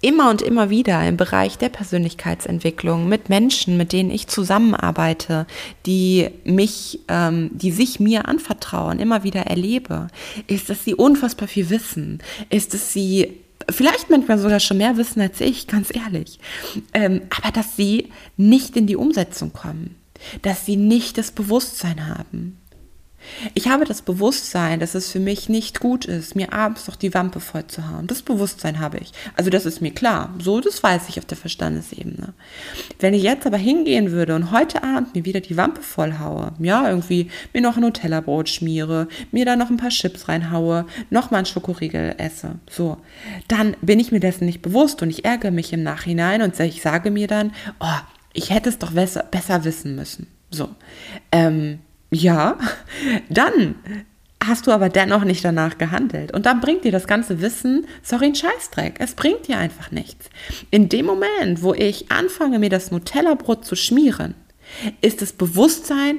immer 0.04 0.28
und 0.28 0.42
immer 0.42 0.68
wieder 0.68 1.06
im 1.08 1.16
Bereich 1.16 1.56
der 1.56 1.70
Persönlichkeitsentwicklung 1.70 3.08
mit 3.08 3.30
Menschen, 3.30 3.78
mit 3.78 3.92
denen 3.92 4.10
ich 4.10 4.28
zusammenarbeite, 4.28 5.46
die 5.86 6.28
mich, 6.44 7.00
ähm, 7.08 7.50
die 7.54 7.72
sich 7.72 8.00
mir 8.00 8.28
anvertrauen, 8.28 8.98
immer 8.98 9.24
wieder 9.24 9.42
erlebe, 9.42 10.08
ist, 10.46 10.68
dass 10.68 10.84
sie 10.84 10.94
unfassbar 10.94 11.48
viel 11.48 11.70
wissen, 11.70 12.22
ist, 12.50 12.74
dass 12.74 12.92
sie 12.92 13.40
vielleicht 13.70 14.10
manchmal 14.10 14.38
sogar 14.38 14.60
schon 14.60 14.76
mehr 14.76 14.98
wissen 14.98 15.22
als 15.22 15.40
ich, 15.40 15.66
ganz 15.66 15.88
ehrlich, 15.94 16.38
ähm, 16.92 17.22
aber 17.30 17.50
dass 17.50 17.74
sie 17.74 18.10
nicht 18.36 18.76
in 18.76 18.86
die 18.86 18.96
Umsetzung 18.96 19.54
kommen, 19.54 19.96
dass 20.42 20.66
sie 20.66 20.76
nicht 20.76 21.18
das 21.18 21.30
Bewusstsein 21.30 22.08
haben. 22.08 22.58
Ich 23.54 23.68
habe 23.68 23.84
das 23.84 24.02
Bewusstsein, 24.02 24.80
dass 24.80 24.94
es 24.94 25.10
für 25.10 25.20
mich 25.20 25.48
nicht 25.48 25.80
gut 25.80 26.04
ist, 26.04 26.36
mir 26.36 26.52
abends 26.52 26.86
noch 26.86 26.96
die 26.96 27.14
Wampe 27.14 27.40
voll 27.40 27.66
zu 27.66 27.88
hauen. 27.88 28.06
Das 28.06 28.22
Bewusstsein 28.22 28.80
habe 28.80 28.98
ich. 28.98 29.12
Also 29.36 29.50
das 29.50 29.66
ist 29.66 29.80
mir 29.80 29.92
klar. 29.92 30.34
So, 30.38 30.60
das 30.60 30.82
weiß 30.82 31.08
ich 31.08 31.18
auf 31.18 31.24
der 31.24 31.36
Verstandesebene. 31.36 32.34
Wenn 33.00 33.14
ich 33.14 33.22
jetzt 33.22 33.46
aber 33.46 33.56
hingehen 33.56 34.10
würde 34.10 34.34
und 34.34 34.50
heute 34.50 34.82
Abend 34.82 35.14
mir 35.14 35.24
wieder 35.24 35.40
die 35.40 35.56
Wampe 35.56 35.82
voll 35.82 36.18
haue, 36.18 36.52
ja, 36.58 36.88
irgendwie 36.88 37.30
mir 37.52 37.62
noch 37.62 37.76
ein 37.76 37.82
Nutella-Brot 37.82 38.48
schmiere, 38.48 39.08
mir 39.30 39.44
da 39.44 39.56
noch 39.56 39.70
ein 39.70 39.76
paar 39.76 39.90
Chips 39.90 40.28
reinhaue, 40.28 40.86
noch 41.10 41.30
mal 41.30 41.38
ein 41.38 41.46
Schokoriegel 41.46 42.14
esse, 42.18 42.56
so, 42.70 42.98
dann 43.48 43.76
bin 43.80 44.00
ich 44.00 44.12
mir 44.12 44.20
dessen 44.20 44.46
nicht 44.46 44.62
bewusst 44.62 45.02
und 45.02 45.10
ich 45.10 45.24
ärgere 45.24 45.50
mich 45.50 45.72
im 45.72 45.82
Nachhinein 45.82 46.42
und 46.42 46.58
ich 46.60 46.82
sage 46.82 47.10
mir 47.10 47.26
dann, 47.26 47.52
oh, 47.80 48.00
ich 48.34 48.50
hätte 48.50 48.68
es 48.68 48.78
doch 48.78 48.92
besser, 48.92 49.24
besser 49.30 49.64
wissen 49.64 49.94
müssen. 49.96 50.26
So, 50.50 50.68
ähm, 51.32 51.78
ja, 52.10 52.58
dann 53.30 53.76
hast 54.46 54.66
du 54.66 54.72
aber 54.72 54.88
dennoch 54.88 55.24
nicht 55.24 55.44
danach 55.44 55.78
gehandelt. 55.78 56.32
Und 56.32 56.44
dann 56.46 56.60
bringt 56.60 56.84
dir 56.84 56.92
das 56.92 57.06
ganze 57.06 57.40
Wissen, 57.40 57.86
sorry, 58.02 58.26
ein 58.26 58.34
Scheißdreck. 58.34 58.96
Es 58.98 59.14
bringt 59.14 59.48
dir 59.48 59.58
einfach 59.58 59.90
nichts. 59.90 60.28
In 60.70 60.88
dem 60.88 61.06
Moment, 61.06 61.62
wo 61.62 61.72
ich 61.72 62.10
anfange, 62.10 62.58
mir 62.58 62.68
das 62.68 62.90
Nutella-Brot 62.90 63.64
zu 63.64 63.76
schmieren, 63.76 64.34
ist 65.00 65.22
das 65.22 65.32
Bewusstsein, 65.32 66.18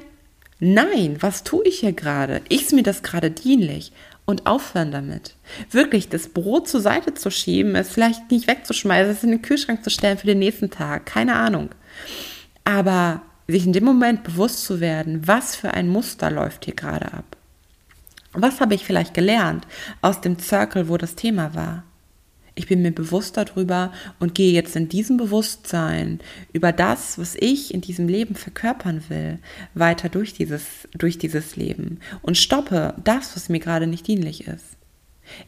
nein, 0.60 1.18
was 1.20 1.44
tue 1.44 1.66
ich 1.66 1.80
hier 1.82 1.94
gerade? 1.94 2.42
Ist 2.50 2.74
mir 2.74 2.84
das 2.84 3.04
gerade 3.04 3.32
dienlich? 3.32 3.92
Und 4.28 4.48
aufhören 4.48 4.92
damit. 4.92 5.36
Wirklich 5.70 6.10
das 6.10 6.30
Brot 6.30 6.68
zur 6.68 6.82
Seite 6.82 7.14
zu 7.14 7.30
schieben, 7.30 7.76
es 7.76 7.90
vielleicht 7.90 8.32
nicht 8.32 8.48
wegzuschmeißen, 8.48 9.12
es 9.12 9.24
in 9.24 9.30
den 9.30 9.44
Kühlschrank 9.44 9.84
zu 9.84 9.92
stellen 9.92 10.18
für 10.18 10.26
den 10.26 10.40
nächsten 10.40 10.72
Tag. 10.72 11.06
Keine 11.06 11.36
Ahnung. 11.36 11.70
Aber 12.64 13.22
sich 13.48 13.66
in 13.66 13.74
dem 13.74 13.84
Moment 13.84 14.24
bewusst 14.24 14.66
zu 14.66 14.80
werden, 14.80 15.28
was 15.28 15.56
für 15.56 15.72
ein 15.74 15.88
Muster 15.88 16.32
läuft 16.32 16.66
hier 16.66 16.76
gerade 16.76 17.14
ab. 17.14 17.38
Was 18.34 18.60
habe 18.60 18.76
ich 18.76 18.84
vielleicht 18.84 19.14
gelernt 19.14 19.66
aus 20.02 20.20
dem 20.22 20.40
Circle, 20.40 20.90
wo 20.90 20.98
das 20.98 21.16
Thema 21.16 21.56
war? 21.56 21.84
Ich 22.58 22.68
bin 22.68 22.82
mir 22.82 22.92
bewusst 22.92 23.36
darüber 23.36 23.92
und 24.20 24.34
gehe 24.34 24.54
jetzt 24.54 24.78
in 24.78 24.88
diesem 24.88 25.18
Bewusstsein 25.18 26.20
über 26.54 26.72
das, 26.72 27.20
was 27.20 27.36
ich 27.36 27.74
in 27.74 27.82
diesem 27.82 28.08
Leben 28.08 28.36
verkörpern 28.36 29.04
will, 29.10 29.40
weiter 29.74 30.08
durch 30.08 30.34
dieses, 30.34 30.88
durch 30.94 31.18
dieses 31.18 31.58
Leben 31.58 32.00
und 32.22 32.38
stoppe 32.38 32.94
das, 33.04 33.36
was 33.36 33.50
mir 33.50 33.60
gerade 33.60 33.88
nicht 33.88 34.08
dienlich 34.08 34.48
ist. 34.48 34.75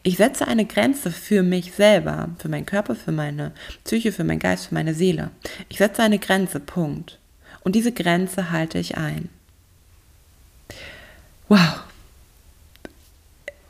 Ich 0.02 0.16
setze 0.16 0.46
eine 0.46 0.64
Grenze 0.64 1.10
für 1.10 1.42
mich 1.42 1.72
selber, 1.72 2.30
für 2.38 2.48
meinen 2.48 2.66
Körper, 2.66 2.94
für 2.94 3.12
meine 3.12 3.52
Psyche, 3.84 4.12
für 4.12 4.24
meinen 4.24 4.38
Geist, 4.38 4.66
für 4.66 4.74
meine 4.74 4.94
Seele. 4.94 5.30
Ich 5.68 5.78
setze 5.78 6.02
eine 6.02 6.18
Grenze, 6.18 6.60
Punkt. 6.60 7.18
Und 7.62 7.74
diese 7.74 7.92
Grenze 7.92 8.50
halte 8.50 8.78
ich 8.78 8.96
ein. 8.96 9.28
Wow. 11.48 11.87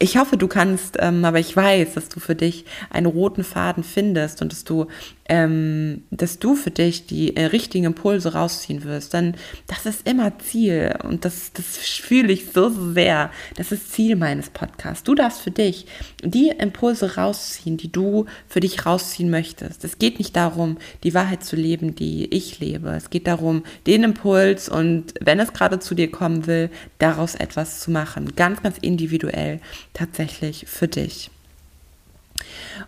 Ich 0.01 0.17
hoffe, 0.17 0.37
du 0.37 0.47
kannst, 0.47 0.97
ähm, 1.01 1.25
aber 1.25 1.41
ich 1.41 1.57
weiß, 1.57 1.95
dass 1.95 2.09
du 2.09 2.21
für 2.21 2.37
dich 2.37 2.65
einen 2.91 3.07
roten 3.07 3.43
Faden 3.43 3.83
findest 3.83 4.43
und 4.43 4.53
dass 4.53 4.63
du 4.63 4.87
ähm, 5.29 6.05
dass 6.11 6.39
du 6.39 6.55
für 6.55 6.71
dich 6.71 7.07
die 7.07 7.37
äh, 7.37 7.47
richtigen 7.47 7.85
Impulse 7.85 8.33
rausziehen 8.33 8.85
wirst. 8.85 9.13
Denn 9.13 9.35
das 9.67 9.87
ist 9.87 10.09
immer 10.09 10.39
Ziel 10.39 10.95
und 11.05 11.25
das, 11.25 11.53
das 11.53 11.77
fühle 11.77 12.33
ich 12.33 12.51
so, 12.53 12.71
sehr. 12.95 13.31
Das 13.57 13.71
ist 13.71 13.93
Ziel 13.93 14.17
meines 14.17 14.51
Podcasts. 14.51 15.05
Du 15.05 15.15
darfst 15.15 15.43
für 15.43 15.51
dich 15.51 15.87
die 16.23 16.49
Impulse 16.49 17.17
rausziehen, 17.17 17.77
die 17.77 17.93
du 17.93 18.25
für 18.49 18.61
dich 18.61 18.87
rausziehen 18.87 19.31
möchtest. 19.31 19.85
Es 19.85 19.99
geht 19.99 20.19
nicht 20.19 20.35
darum, 20.35 20.79
die 21.05 21.15
Wahrheit 21.15 21.45
zu 21.45 21.57
leben, 21.57 21.95
die 21.95 22.33
ich 22.35 22.59
lebe. 22.59 22.89
Es 22.91 23.11
geht 23.11 23.27
darum, 23.27 23.65
den 23.87 24.05
Impuls 24.05 24.69
und 24.69 25.15
wenn 25.21 25.41
es 25.41 25.53
gerade 25.53 25.79
zu 25.79 25.95
dir 25.95 26.11
kommen 26.11 26.47
will, 26.47 26.71
daraus 26.99 27.35
etwas 27.35 27.81
zu 27.81 27.91
machen. 27.91 28.35
Ganz, 28.35 28.63
ganz 28.63 28.79
individuell 28.79 29.61
tatsächlich 29.95 30.67
für 30.67 30.89
dich. 30.89 31.31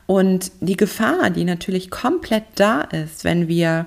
Und 0.07 0.53
die 0.61 0.77
Gefahr, 0.77 1.31
die 1.31 1.45
natürlich 1.45 1.91
komplett 1.91 2.45
da 2.55 2.83
ist, 2.83 3.25
wenn 3.25 3.49
wir 3.49 3.87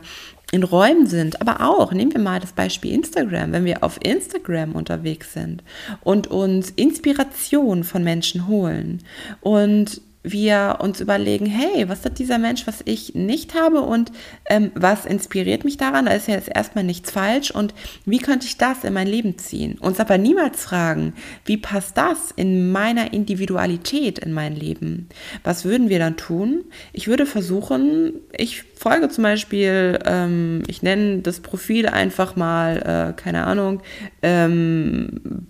in 0.51 0.63
Räumen 0.63 1.07
sind, 1.07 1.41
aber 1.41 1.61
auch, 1.61 1.93
nehmen 1.93 2.13
wir 2.13 2.21
mal 2.21 2.39
das 2.39 2.53
Beispiel 2.53 2.91
Instagram, 2.91 3.51
wenn 3.53 3.65
wir 3.65 3.83
auf 3.83 3.97
Instagram 4.03 4.73
unterwegs 4.73 5.33
sind 5.33 5.63
und 6.01 6.27
uns 6.27 6.69
Inspiration 6.69 7.83
von 7.83 8.03
Menschen 8.03 8.47
holen 8.47 9.01
und 9.41 9.99
wir 10.23 10.77
uns 10.79 11.01
überlegen, 11.01 11.45
hey, 11.45 11.87
was 11.89 12.05
hat 12.05 12.17
dieser 12.17 12.37
Mensch, 12.37 12.65
was 12.65 12.81
ich 12.85 13.13
nicht 13.13 13.53
habe 13.53 13.81
und 13.81 14.11
ähm, 14.45 14.71
was 14.73 15.05
inspiriert 15.05 15.65
mich 15.65 15.75
daran? 15.77 16.05
Da 16.05 16.13
ist 16.13 16.29
ja 16.29 16.35
jetzt 16.35 16.49
erstmal 16.53 16.85
nichts 16.85 17.11
falsch 17.11 17.51
und 17.51 17.73
wie 18.05 18.19
könnte 18.19 18.47
ich 18.47 18.57
das 18.57 18.85
in 18.85 18.93
mein 18.93 19.07
Leben 19.07 19.37
ziehen? 19.37 19.77
Uns 19.79 19.99
aber 19.99 20.17
niemals 20.17 20.63
fragen, 20.63 21.13
wie 21.45 21.57
passt 21.57 21.97
das 21.97 22.31
in 22.35 22.71
meiner 22.71 23.11
Individualität 23.13 24.19
in 24.19 24.31
mein 24.31 24.55
Leben? 24.55 25.09
Was 25.43 25.65
würden 25.65 25.89
wir 25.89 25.99
dann 25.99 26.15
tun? 26.15 26.63
Ich 26.93 27.07
würde 27.07 27.25
versuchen, 27.25 28.13
ich 28.35 28.63
folge 28.75 29.09
zum 29.09 29.23
Beispiel, 29.23 29.99
ähm, 30.05 30.63
ich 30.67 30.81
nenne 30.81 31.19
das 31.19 31.41
Profil 31.41 31.87
einfach 31.87 32.37
mal, 32.37 33.11
äh, 33.11 33.21
keine 33.21 33.45
Ahnung, 33.45 33.81
ähm, 34.21 35.47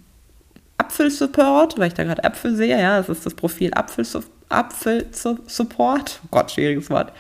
Apfelsupport, 0.80 1.78
weil 1.78 1.90
ich 1.90 1.94
da 1.94 2.04
gerade 2.04 2.24
Äpfel 2.24 2.56
sehe, 2.56 2.80
ja, 2.80 2.98
das 2.98 3.10
ist 3.10 3.26
das 3.26 3.36
Profil 3.36 3.72
Apfelsupport 3.74 4.34
Apfelsupport. 4.54 6.22
Oh 6.24 6.28
Gott, 6.32 6.52
schwieriges 6.52 6.90
Wort. 6.90 7.12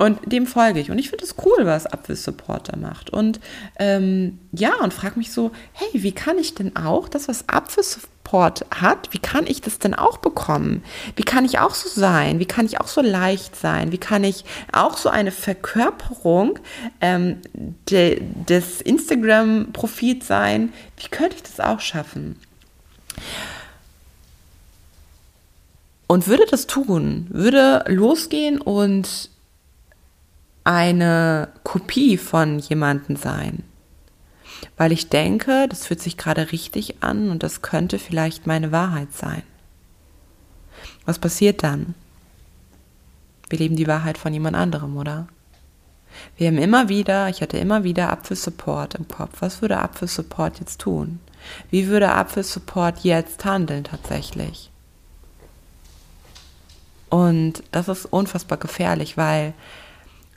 Und 0.00 0.32
dem 0.32 0.46
folge 0.46 0.80
ich. 0.80 0.90
Und 0.90 0.98
ich 0.98 1.10
finde 1.10 1.24
es 1.24 1.34
cool, 1.44 1.66
was 1.66 1.84
Apfelsupport 1.84 2.72
da 2.72 2.76
macht. 2.78 3.10
Und 3.10 3.38
ähm, 3.78 4.38
ja, 4.50 4.72
und 4.82 4.94
frage 4.94 5.18
mich 5.18 5.30
so, 5.30 5.50
hey, 5.72 5.88
wie 5.92 6.12
kann 6.12 6.38
ich 6.38 6.54
denn 6.54 6.74
auch 6.74 7.06
das, 7.06 7.28
was 7.28 7.46
Apfelsupport 7.50 8.64
hat, 8.74 9.12
wie 9.12 9.18
kann 9.18 9.46
ich 9.46 9.60
das 9.60 9.78
denn 9.78 9.92
auch 9.92 10.16
bekommen? 10.16 10.82
Wie 11.16 11.22
kann 11.22 11.44
ich 11.44 11.58
auch 11.58 11.74
so 11.74 11.90
sein? 11.90 12.38
Wie 12.38 12.46
kann 12.46 12.64
ich 12.64 12.80
auch 12.80 12.88
so 12.88 13.02
leicht 13.02 13.56
sein? 13.56 13.92
Wie 13.92 13.98
kann 13.98 14.24
ich 14.24 14.46
auch 14.72 14.96
so 14.96 15.10
eine 15.10 15.32
Verkörperung 15.32 16.58
ähm, 17.02 17.42
de, 17.90 18.22
des 18.48 18.80
Instagram-Profils 18.80 20.26
sein? 20.26 20.72
Wie 20.96 21.08
könnte 21.08 21.36
ich 21.36 21.42
das 21.42 21.60
auch 21.60 21.80
schaffen? 21.80 22.36
Und 26.10 26.26
würde 26.26 26.44
das 26.50 26.66
tun, 26.66 27.28
würde 27.28 27.84
losgehen 27.86 28.60
und 28.60 29.30
eine 30.64 31.46
Kopie 31.62 32.16
von 32.16 32.58
jemandem 32.58 33.14
sein. 33.14 33.62
Weil 34.76 34.90
ich 34.90 35.08
denke, 35.08 35.68
das 35.68 35.86
fühlt 35.86 36.02
sich 36.02 36.16
gerade 36.16 36.50
richtig 36.50 37.00
an 37.00 37.30
und 37.30 37.44
das 37.44 37.62
könnte 37.62 38.00
vielleicht 38.00 38.44
meine 38.48 38.72
Wahrheit 38.72 39.12
sein. 39.12 39.44
Was 41.04 41.20
passiert 41.20 41.62
dann? 41.62 41.94
Wir 43.48 43.60
leben 43.60 43.76
die 43.76 43.86
Wahrheit 43.86 44.18
von 44.18 44.32
jemand 44.32 44.56
anderem, 44.56 44.96
oder? 44.96 45.28
Wir 46.36 46.48
haben 46.48 46.58
immer 46.58 46.88
wieder, 46.88 47.28
ich 47.28 47.40
hatte 47.40 47.58
immer 47.58 47.84
wieder 47.84 48.10
Apfelsupport 48.10 48.96
im 48.96 49.06
Kopf. 49.06 49.36
Was 49.38 49.62
würde 49.62 49.78
Apfelsupport 49.78 50.58
jetzt 50.58 50.80
tun? 50.80 51.20
Wie 51.70 51.86
würde 51.86 52.10
Apfelsupport 52.10 53.04
jetzt 53.04 53.44
handeln 53.44 53.84
tatsächlich? 53.84 54.69
Und 57.10 57.62
das 57.72 57.88
ist 57.88 58.06
unfassbar 58.06 58.58
gefährlich, 58.58 59.16
weil 59.16 59.52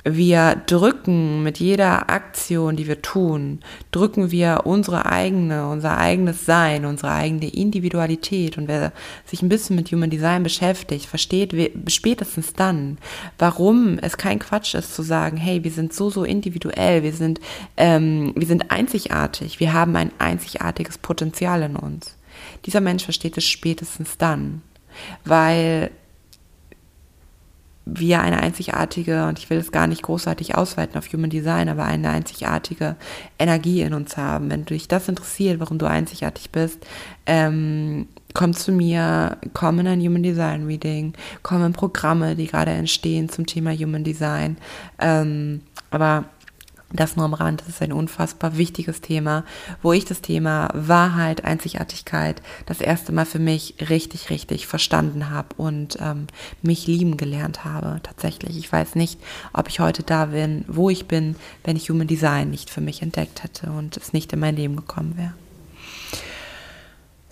wir 0.06 0.62
drücken 0.65 1.44
mit 1.44 1.60
jeder 1.60 2.10
Aktion, 2.10 2.75
die 2.75 2.88
wir 2.88 3.01
tun, 3.01 3.60
drücken 3.92 4.32
wir 4.32 4.63
unsere 4.65 5.06
eigene, 5.06 5.70
unser 5.70 5.98
eigenes 5.98 6.46
Sein, 6.46 6.84
unsere 6.86 7.13
eigene 7.13 7.48
Individualität. 7.48 8.58
Und 8.58 8.68
wer 8.68 8.92
sich 9.25 9.42
ein 9.42 9.48
bisschen 9.48 9.77
mit 9.77 9.92
Human 9.94 10.10
Design 10.10 10.44
beschäftigt, 10.44 11.06
versteht 11.06 11.53
spätestens 11.88 12.51
dann, 12.53 12.98
warum 13.38 13.98
es 14.00 14.18
kein 14.18 14.39
Quatsch 14.39 14.74
ist 14.75 14.94
zu 14.94 15.03
sagen, 15.03 15.38
hey, 15.38 15.63
wir 15.63 15.72
sind 15.72 15.94
so, 15.94 16.10
so 16.10 16.25
individuell, 16.25 17.03
wir 17.03 17.13
sind, 17.13 17.39
ähm, 17.77 18.34
wir 18.36 18.48
sind 18.48 18.72
einzigartig, 18.72 19.62
wir 19.62 19.72
haben 19.72 19.96
ein 19.96 20.12
einzigartiges 20.20 20.98
Potenzial 20.98 21.62
in 21.62 21.77
uns. 21.77 22.18
Dieser 22.65 22.82
Mensch 22.82 23.06
versteht 23.06 23.38
es 23.38 23.46
spätestens 23.46 24.18
dann. 24.18 24.63
weil 25.24 25.92
wir 27.86 28.22
eine 28.22 28.40
einzigartige, 28.40 29.25
und 29.25 29.40
ich 29.40 29.50
will 29.50 29.58
es 29.58 29.72
gar 29.72 29.88
nicht 29.88 30.04
großartig 30.04 30.56
ausweiten 30.56 30.98
auf 30.98 31.12
Human 31.12 31.30
Design, 31.30 31.68
aber 31.68 31.84
eine 31.84 32.10
einzigartige 32.10 32.96
Energie 33.38 33.82
in 33.82 33.94
uns 33.94 34.16
haben. 34.16 34.50
Wenn 34.50 34.66
dich 34.66 34.88
das 34.88 35.10
interessiert, 35.10 35.60
warum 35.60 35.78
du 35.78 35.86
einzigartig 35.86 36.50
bist, 36.52 36.86
ähm, 37.25 38.08
komm 38.34 38.54
zu 38.54 38.72
mir, 38.72 39.38
komm 39.54 39.80
in 39.80 39.88
ein 39.88 40.02
Human 40.02 40.24
Design 40.24 40.66
Reading, 40.66 41.13
komm 41.42 41.66
in 41.66 41.74
Programme, 41.74 42.36
die 42.36 42.48
gerade 42.48 42.72
entstehen 42.72 43.30
zum 43.30 43.46
Thema 43.46 43.74
Human 43.74 44.04
Design. 44.04 44.58
Ähm, 45.00 45.62
aber 45.92 46.25
das 46.94 47.16
nur 47.16 47.26
am 47.26 47.34
Rand, 47.34 47.62
das 47.62 47.70
ist 47.70 47.82
ein 47.82 47.92
unfassbar 47.92 48.58
wichtiges 48.58 49.02
Thema, 49.02 49.44
wo 49.82 49.94
ich 49.94 50.06
das 50.06 50.22
Thema 50.22 50.70
Wahrheit, 50.74 51.44
Einzigartigkeit 51.44 52.42
das 52.66 52.82
erste 52.82 53.12
Mal 53.12 53.26
für 53.26 53.40
mich 53.40 53.76
richtig, 53.90 54.30
richtig 54.30 54.68
verstanden 54.68 55.30
habe 55.30 55.50
und 55.58 55.98
ähm, 56.00 56.28
mich 56.62 56.88
lieben 56.88 57.18
gelernt 57.18 57.66
habe. 57.66 58.00
Tatsächlich. 58.04 58.58
Ich 58.58 58.72
weiß 58.72 58.96
nicht, 58.96 59.20
ob 59.54 59.68
ich 59.68 59.80
heute 59.80 60.04
da 60.04 60.28
bin, 60.28 60.66
wo 60.68 60.90
ich 60.90 61.08
bin, 61.08 61.36
wenn 61.64 61.76
ich 61.76 61.90
Human 61.90 62.08
Design 62.08 62.50
nicht 62.50 62.70
für 62.70 62.82
mich 62.82 63.02
entdeckt 63.02 63.44
hätte 63.44 63.72
und 63.72 63.98
es 63.98 64.14
nicht 64.14 64.32
in 64.34 64.40
mein 64.40 64.56
Leben 64.56 64.76
gekommen 64.76 65.18
wäre. 65.18 65.34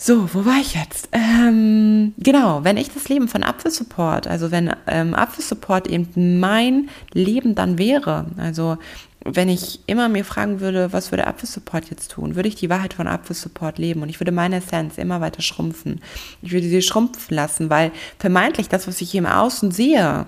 So, 0.03 0.34
wo 0.34 0.46
war 0.46 0.60
ich 0.60 0.74
jetzt? 0.74 1.10
Ähm, 1.12 2.15
genau, 2.17 2.63
wenn 2.63 2.75
ich 2.75 2.89
das 2.89 3.08
Leben 3.08 3.27
von 3.27 3.43
Apfelsupport, 3.43 4.25
also 4.25 4.50
wenn 4.50 4.74
ähm, 4.88 5.13
Apfelsupport 5.13 5.86
eben 5.86 6.39
mein 6.39 6.89
Leben 7.13 7.53
dann 7.53 7.77
wäre, 7.77 8.25
also 8.36 8.79
wenn 9.24 9.48
ich 9.48 9.81
immer 9.86 10.10
mir 10.10 10.25
fragen 10.25 10.60
würde, 10.60 10.91
was 10.91 11.12
würde 11.12 11.27
Apfelsupport 11.27 11.91
jetzt 11.91 12.10
tun, 12.10 12.36
würde 12.36 12.50
ich 12.50 12.55
die 12.55 12.72
Wahrheit 12.72 12.96
von 12.96 13.05
Apfelsupport 13.05 13.77
leben 13.77 14.01
und 14.01 14.10
ich 14.10 14.20
würde 14.20 14.31
meine 14.31 14.55
Essenz 14.55 14.98
immer 14.98 15.22
weiter 15.22 15.43
schrumpfen. 15.43 16.01
Ich 16.41 16.51
würde 16.51 16.67
sie 16.67 16.81
schrumpfen 16.81 17.36
lassen, 17.36 17.70
weil 17.70 17.91
vermeintlich 18.17 18.70
das, 18.70 18.88
was 18.88 19.01
ich 19.01 19.12
hier 19.12 19.20
im 19.20 19.27
Außen 19.27 19.70
sehe, 19.70 20.25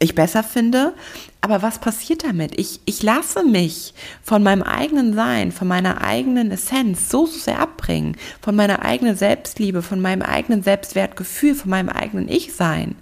ich 0.00 0.14
besser 0.14 0.42
finde. 0.42 0.94
Aber 1.40 1.62
was 1.62 1.78
passiert 1.78 2.24
damit? 2.24 2.58
Ich, 2.58 2.80
ich 2.84 3.02
lasse 3.02 3.44
mich 3.44 3.94
von 4.22 4.42
meinem 4.42 4.62
eigenen 4.62 5.14
Sein, 5.14 5.52
von 5.52 5.68
meiner 5.68 6.02
eigenen 6.02 6.50
Essenz 6.50 7.08
so, 7.08 7.26
so 7.26 7.38
sehr 7.38 7.60
abbringen, 7.60 8.16
von 8.42 8.56
meiner 8.56 8.82
eigenen 8.82 9.16
Selbstliebe, 9.16 9.82
von 9.82 10.00
meinem 10.00 10.22
eigenen 10.22 10.62
Selbstwertgefühl, 10.62 11.54
von 11.54 11.70
meinem 11.70 11.88
eigenen 11.88 12.28
Ich-Sein 12.28 12.96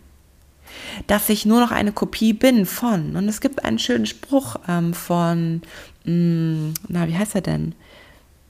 dass 1.06 1.28
ich 1.28 1.46
nur 1.46 1.60
noch 1.60 1.70
eine 1.70 1.92
Kopie 1.92 2.32
bin 2.32 2.66
von. 2.66 3.16
Und 3.16 3.28
es 3.28 3.40
gibt 3.40 3.64
einen 3.64 3.78
schönen 3.78 4.06
Spruch 4.06 4.56
ähm, 4.68 4.94
von, 4.94 5.62
mh, 6.04 6.12
mm, 6.12 6.74
na, 6.88 7.08
wie 7.08 7.16
heißt 7.16 7.34
er 7.34 7.40
denn? 7.40 7.74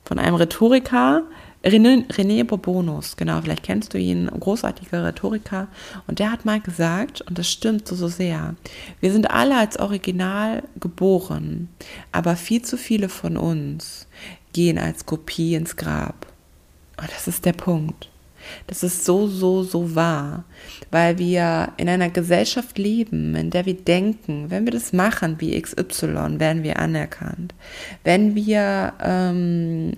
Von 0.05 0.19
einem 0.19 0.37
Rhetoriker, 0.37 1.23
René, 1.65 2.07
René 2.11 2.45
Bourbonus, 2.45 3.17
genau, 3.17 3.41
vielleicht 3.43 3.65
kennst 3.65 3.93
du 3.93 3.99
ihn, 3.99 4.27
großartiger 4.27 5.05
Rhetoriker. 5.05 5.69
Und 6.07 6.21
der 6.21 6.31
hat 6.31 6.45
mal 6.45 6.61
gesagt, 6.61 7.23
und 7.23 7.37
das 7.39 7.51
stimmt 7.51 7.89
so, 7.89 7.97
so 7.97 8.09
sehr, 8.09 8.55
wir 9.01 9.13
sind 9.13 9.31
alle 9.31 9.59
als 9.59 9.79
Original 9.79 10.63
geboren, 10.79 11.69
aber 12.13 12.37
viel 12.37 12.63
zu 12.63 12.77
viele 12.77 13.09
von 13.09 13.37
uns 13.37 14.07
gehen 14.53 14.79
als 14.79 15.05
Kopie 15.05 15.55
ins 15.55 15.77
Grab. 15.77 16.27
Und 16.97 17.11
das 17.13 17.27
ist 17.29 17.45
der 17.45 17.53
Punkt. 17.53 18.09
Das 18.67 18.83
ist 18.83 19.05
so, 19.05 19.27
so, 19.27 19.63
so 19.63 19.95
wahr, 19.95 20.45
weil 20.91 21.19
wir 21.19 21.73
in 21.77 21.89
einer 21.89 22.11
Gesellschaft 22.11 22.79
leben, 22.79 23.35
in 23.35 23.51
der 23.51 23.67
wir 23.67 23.75
denken, 23.75 24.51
wenn 24.51 24.65
wir 24.65 24.73
das 24.73 24.93
machen 24.93 25.37
wie 25.39 25.61
XY, 25.61 26.39
werden 26.39 26.63
wir 26.63 26.79
anerkannt. 26.79 27.55
Wenn 28.05 28.35
wir 28.35 28.93
ähm, 29.03 29.93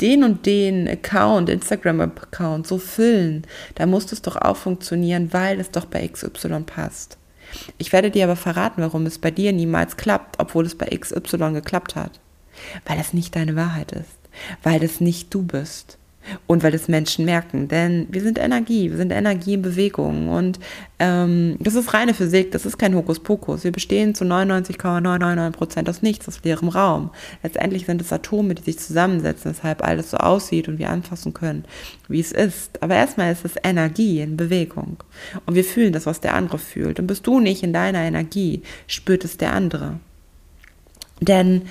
den 0.00 0.24
und 0.24 0.46
den 0.46 0.88
Account, 0.88 1.48
Instagram-Account 1.48 2.66
so 2.66 2.78
füllen, 2.78 3.42
dann 3.74 3.90
muss 3.90 4.06
das 4.06 4.22
doch 4.22 4.36
auch 4.36 4.56
funktionieren, 4.56 5.32
weil 5.32 5.60
es 5.60 5.70
doch 5.70 5.86
bei 5.86 6.06
XY 6.06 6.60
passt. 6.66 7.18
Ich 7.78 7.92
werde 7.92 8.10
dir 8.10 8.24
aber 8.24 8.36
verraten, 8.36 8.82
warum 8.82 9.06
es 9.06 9.18
bei 9.18 9.30
dir 9.30 9.52
niemals 9.52 9.96
klappt, 9.96 10.40
obwohl 10.40 10.64
es 10.64 10.74
bei 10.74 10.86
XY 10.86 11.52
geklappt 11.52 11.96
hat. 11.96 12.20
Weil 12.86 12.98
es 12.98 13.12
nicht 13.12 13.36
deine 13.36 13.56
Wahrheit 13.56 13.92
ist, 13.92 14.18
weil 14.62 14.82
es 14.82 15.00
nicht 15.00 15.32
du 15.34 15.42
bist 15.42 15.98
und 16.46 16.62
weil 16.62 16.72
das 16.72 16.88
Menschen 16.88 17.24
merken, 17.24 17.68
denn 17.68 18.06
wir 18.10 18.22
sind 18.22 18.38
Energie, 18.38 18.90
wir 18.90 18.96
sind 18.96 19.12
Energie 19.12 19.54
in 19.54 19.62
Bewegung 19.62 20.28
und 20.28 20.58
ähm, 20.98 21.56
das 21.60 21.74
ist 21.74 21.94
reine 21.94 22.14
Physik, 22.14 22.52
das 22.52 22.64
ist 22.64 22.78
kein 22.78 22.94
Hokuspokus. 22.94 23.64
Wir 23.64 23.72
bestehen 23.72 24.14
zu 24.14 24.24
99,999 24.24 25.58
Prozent 25.58 25.88
aus 25.88 26.02
nichts, 26.02 26.28
aus 26.28 26.42
leerem 26.44 26.68
Raum. 26.68 27.10
Letztendlich 27.42 27.86
sind 27.86 28.00
es 28.00 28.12
Atome, 28.12 28.54
die 28.54 28.62
sich 28.62 28.78
zusammensetzen, 28.78 29.50
weshalb 29.50 29.82
alles 29.82 30.10
so 30.10 30.18
aussieht 30.18 30.68
und 30.68 30.78
wir 30.78 30.90
anfassen 30.90 31.34
können, 31.34 31.64
wie 32.08 32.20
es 32.20 32.32
ist. 32.32 32.82
Aber 32.82 32.94
erstmal 32.94 33.32
ist 33.32 33.44
es 33.44 33.54
Energie 33.62 34.20
in 34.20 34.36
Bewegung 34.36 34.98
und 35.46 35.54
wir 35.54 35.64
fühlen 35.64 35.92
das, 35.92 36.06
was 36.06 36.20
der 36.20 36.34
andere 36.34 36.58
fühlt. 36.58 37.00
Und 37.00 37.06
bist 37.06 37.26
du 37.26 37.40
nicht 37.40 37.62
in 37.62 37.72
deiner 37.72 38.00
Energie, 38.00 38.62
spürt 38.86 39.24
es 39.24 39.36
der 39.36 39.52
andere. 39.52 39.98
Denn 41.20 41.62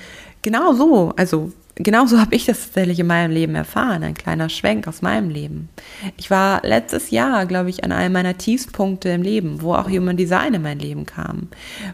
genau 0.42 0.74
so, 0.74 1.12
also 1.16 1.52
genauso 1.76 2.20
habe 2.20 2.34
ich 2.34 2.44
das 2.44 2.60
tatsächlich 2.60 2.98
in 3.00 3.06
meinem 3.06 3.30
Leben 3.30 3.54
erfahren, 3.54 4.02
ein 4.02 4.14
kleiner 4.14 4.48
Schwenk 4.48 4.86
aus 4.86 5.02
meinem 5.02 5.30
Leben. 5.30 5.68
Ich 6.16 6.30
war 6.30 6.60
letztes 6.64 7.10
Jahr, 7.10 7.46
glaube 7.46 7.70
ich, 7.70 7.84
an 7.84 7.92
einem 7.92 8.12
meiner 8.12 8.36
Tiefspunkte 8.36 9.08
im 9.08 9.22
Leben, 9.22 9.62
wo 9.62 9.74
auch 9.74 9.88
Human 9.88 10.16
Design 10.16 10.54
in 10.54 10.62
mein 10.62 10.78
Leben 10.78 11.06
kam, 11.06 11.48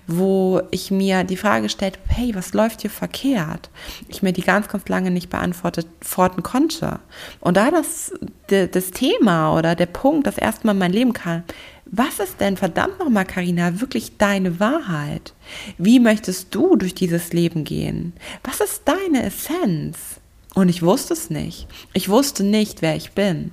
wo 0.07 0.61
ich 0.71 0.91
mir 0.91 1.25
die 1.25 1.37
Frage 1.37 1.69
stellte, 1.69 1.99
hey, 2.09 2.35
was 2.35 2.55
läuft 2.55 2.81
hier 2.83 2.91
verkehrt? 2.91 3.71
Ich 4.09 4.23
mir 4.23 4.33
die 4.33 4.43
ganz, 4.43 4.69
ganz 4.69 4.89
lange 4.89 5.11
nicht 5.11 5.31
beantworten 5.31 6.43
konnte. 6.43 6.99
Und 7.41 7.57
da 7.57 7.71
das, 7.71 8.13
das 8.49 8.91
Thema 8.91 9.55
oder 9.57 9.75
der 9.75 9.87
Punkt, 9.87 10.27
das 10.27 10.39
erstmal 10.39 10.75
in 10.75 10.79
mein 10.81 10.93
Leben 10.93 11.13
kam, 11.13 11.45
was 11.91 12.19
ist 12.19 12.41
denn 12.41 12.57
verdammt 12.57 12.99
nochmal, 12.99 13.25
Karina, 13.25 13.81
wirklich 13.81 14.19
deine 14.19 14.61
Wahrheit? 14.61 15.35
Wie 15.79 16.01
möchtest 16.01 16.55
du 16.55 16.77
durch 16.77 16.95
dieses 16.95 17.33
Leben 17.33 17.65
gehen? 17.65 18.13
Was 18.45 18.61
ist 18.61 18.83
deine 18.85 19.25
Essenz? 19.25 20.21
Und 20.55 20.69
ich 20.69 20.83
wusste 20.83 21.15
es 21.15 21.31
nicht. 21.31 21.67
Ich 21.93 22.09
wusste 22.09 22.45
nicht, 22.45 22.83
wer 22.83 22.97
ich 22.97 23.13
bin. 23.13 23.53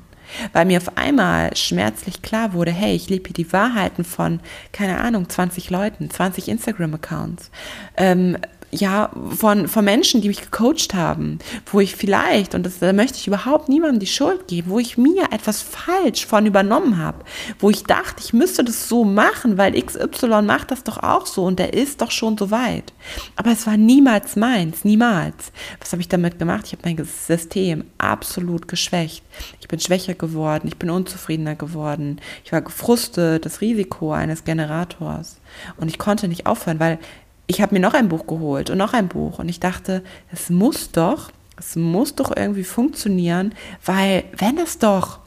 Weil 0.54 0.65
mir 0.65 0.78
auf 0.78 0.98
einmal 0.98 1.56
schmerzlich 1.56 2.21
klar 2.21 2.54
wurde, 2.54 2.71
hey, 2.71 2.95
ich 2.95 3.10
lebe 3.10 3.28
hier 3.28 3.45
die 3.45 3.54
Wahrheiten 3.54 4.04
von, 4.04 4.39
keine 4.71 5.00
Ahnung, 5.00 5.30
20 5.30 5.69
Leuten, 5.69 6.10
20 6.10 6.48
Instagram-Accounts. 6.50 7.52
Ähm, 7.95 8.38
ja, 8.71 9.10
von, 9.30 9.67
von 9.67 9.86
Menschen, 9.86 10.21
die 10.21 10.28
mich 10.28 10.41
gecoacht 10.41 10.93
haben, 10.93 11.39
wo 11.71 11.80
ich 11.80 11.95
vielleicht, 11.95 12.56
und 12.56 12.65
das, 12.65 12.80
da 12.80 12.93
möchte 12.93 13.17
ich 13.17 13.28
überhaupt 13.28 13.69
niemandem 13.69 13.99
die 13.99 14.08
Schuld 14.08 14.47
geben, 14.47 14.69
wo 14.69 14.80
ich 14.80 14.97
mir 14.97 15.25
etwas 15.32 15.62
falsch 15.62 16.25
von 16.25 16.45
übernommen 16.45 16.97
habe, 16.97 17.23
wo 17.60 17.69
ich 17.69 17.84
dachte, 17.84 18.21
ich 18.23 18.34
müsste 18.34 18.63
das 18.63 18.89
so 18.89 19.04
machen, 19.04 19.58
weil 19.58 19.82
XY 19.82 20.41
macht 20.43 20.71
das 20.71 20.84
doch 20.84 21.01
auch 21.04 21.25
so 21.25 21.45
und 21.45 21.60
der 21.60 21.73
ist 21.73 22.01
doch 22.01 22.12
schon 22.12 22.38
so 22.38 22.51
weit. 22.51 22.93
Aber 23.36 23.51
es 23.51 23.65
war 23.65 23.78
niemals 23.78 24.36
meins, 24.36 24.84
niemals. 24.84 25.51
Was 25.80 25.91
habe 25.91 26.01
ich 26.01 26.10
damit 26.10 26.39
gemacht? 26.39 26.65
Ich 26.67 26.73
habe 26.73 26.82
mein 26.84 27.06
System 27.06 27.86
absolut 27.97 28.67
geschwächt. 28.67 29.23
Ich 29.62 29.67
bin 29.67 29.80
schwächer 29.80 30.13
geworden, 30.13 30.67
ich 30.67 30.78
bin 30.78 30.89
unzufriedener 30.89 31.56
geworden, 31.56 32.19
ich 32.43 32.51
war 32.51 32.62
gefrustet, 32.62 33.45
das 33.45 33.62
Risiko 33.62 34.12
eines 34.12 34.43
Generators. 34.43 35.38
Und 35.78 35.88
ich 35.88 35.97
konnte 35.97 36.28
nicht 36.28 36.45
aufhören, 36.45 36.80
weil 36.80 36.99
ich 37.47 37.62
habe 37.62 37.75
mir 37.75 37.81
noch 37.81 37.93
ein 37.93 38.10
Buch 38.10 38.27
geholt 38.27 38.69
und 38.69 38.77
noch 38.77 38.93
ein 38.93 39.08
Buch 39.08 39.39
und 39.39 39.49
ich 39.49 39.60
dachte, 39.60 40.03
es 40.31 40.49
muss 40.49 40.91
doch, 40.91 41.31
es 41.58 41.75
muss 41.75 42.15
doch 42.15 42.36
irgendwie 42.36 42.63
funktionieren, 42.63 43.53
weil 43.86 44.23
wenn 44.38 44.58
es 44.58 44.79
doch 44.79 45.19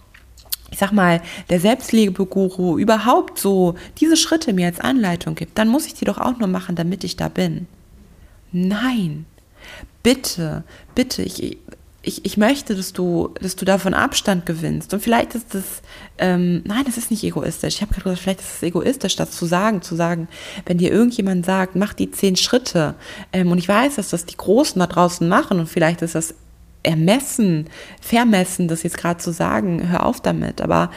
ich 0.70 0.78
sag 0.78 0.92
mal, 0.92 1.22
der 1.48 1.60
Selbstliebe-Guru 1.60 2.78
überhaupt 2.78 3.38
so 3.38 3.74
diese 3.98 4.16
Schritte 4.16 4.52
mir 4.52 4.66
als 4.66 4.80
Anleitung 4.80 5.34
gibt, 5.34 5.56
dann 5.56 5.68
muss 5.68 5.86
ich 5.86 5.94
die 5.94 6.04
doch 6.04 6.18
auch 6.18 6.38
nur 6.38 6.48
machen, 6.48 6.76
damit 6.76 7.04
ich 7.04 7.16
da 7.16 7.28
bin. 7.28 7.66
Nein, 8.52 9.24
bitte, 10.02 10.64
bitte, 10.94 11.22
ich, 11.22 11.58
ich, 12.08 12.24
ich 12.24 12.38
möchte, 12.38 12.74
dass 12.74 12.94
du, 12.94 13.34
dass 13.40 13.54
du 13.54 13.66
davon 13.66 13.92
Abstand 13.92 14.46
gewinnst. 14.46 14.94
Und 14.94 15.00
vielleicht 15.00 15.34
ist 15.34 15.54
das, 15.54 15.82
ähm, 16.16 16.62
nein, 16.64 16.84
das 16.86 16.96
ist 16.96 17.10
nicht 17.10 17.22
egoistisch. 17.22 17.76
Ich 17.76 17.82
habe 17.82 17.92
gerade 17.92 18.04
gesagt, 18.04 18.22
vielleicht 18.22 18.40
ist 18.40 18.56
es 18.56 18.62
egoistisch, 18.62 19.14
das 19.14 19.32
zu 19.32 19.44
sagen, 19.44 19.82
zu 19.82 19.94
sagen, 19.94 20.26
wenn 20.64 20.78
dir 20.78 20.90
irgendjemand 20.90 21.44
sagt, 21.44 21.76
mach 21.76 21.92
die 21.92 22.10
zehn 22.10 22.36
Schritte. 22.36 22.94
Ähm, 23.32 23.52
und 23.52 23.58
ich 23.58 23.68
weiß, 23.68 23.96
dass 23.96 24.08
das 24.08 24.24
die 24.24 24.38
Großen 24.38 24.80
da 24.80 24.86
draußen 24.86 25.28
machen 25.28 25.60
und 25.60 25.68
vielleicht 25.68 26.00
ist 26.00 26.14
das 26.14 26.34
ermessen, 26.82 27.68
vermessen, 28.00 28.68
das 28.68 28.84
jetzt 28.84 28.96
gerade 28.96 29.20
zu 29.20 29.30
sagen, 29.30 29.90
hör 29.90 30.06
auf 30.06 30.22
damit. 30.22 30.62
Aber 30.62 30.90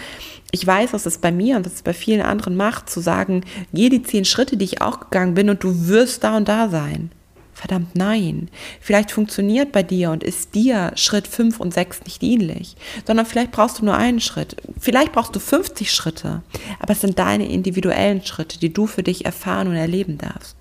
ich 0.51 0.65
weiß, 0.65 0.93
was 0.93 1.05
es 1.05 1.17
bei 1.17 1.33
mir 1.33 1.57
und 1.57 1.65
was 1.65 1.73
es 1.73 1.81
bei 1.81 1.93
vielen 1.93 2.21
anderen 2.21 2.55
macht, 2.55 2.89
zu 2.89 3.01
sagen, 3.01 3.43
geh 3.73 3.89
die 3.89 4.03
zehn 4.03 4.23
Schritte, 4.23 4.55
die 4.55 4.65
ich 4.65 4.81
auch 4.81 5.01
gegangen 5.01 5.33
bin 5.33 5.49
und 5.49 5.61
du 5.61 5.87
wirst 5.87 6.23
da 6.23 6.37
und 6.37 6.47
da 6.47 6.69
sein. 6.69 7.11
Verdammt 7.53 7.95
nein. 7.95 8.49
Vielleicht 8.79 9.11
funktioniert 9.11 9.71
bei 9.71 9.83
dir 9.83 10.11
und 10.11 10.23
ist 10.23 10.55
dir 10.55 10.93
Schritt 10.95 11.27
5 11.27 11.59
und 11.59 11.73
6 11.73 12.03
nicht 12.05 12.21
dienlich, 12.21 12.75
sondern 13.05 13.25
vielleicht 13.25 13.51
brauchst 13.51 13.79
du 13.79 13.85
nur 13.85 13.95
einen 13.95 14.21
Schritt. 14.21 14.55
Vielleicht 14.79 15.11
brauchst 15.11 15.35
du 15.35 15.39
50 15.39 15.91
Schritte, 15.91 16.41
aber 16.79 16.93
es 16.93 17.01
sind 17.01 17.19
deine 17.19 17.49
individuellen 17.49 18.23
Schritte, 18.25 18.57
die 18.57 18.73
du 18.73 18.87
für 18.87 19.03
dich 19.03 19.25
erfahren 19.25 19.67
und 19.67 19.75
erleben 19.75 20.17
darfst. 20.17 20.55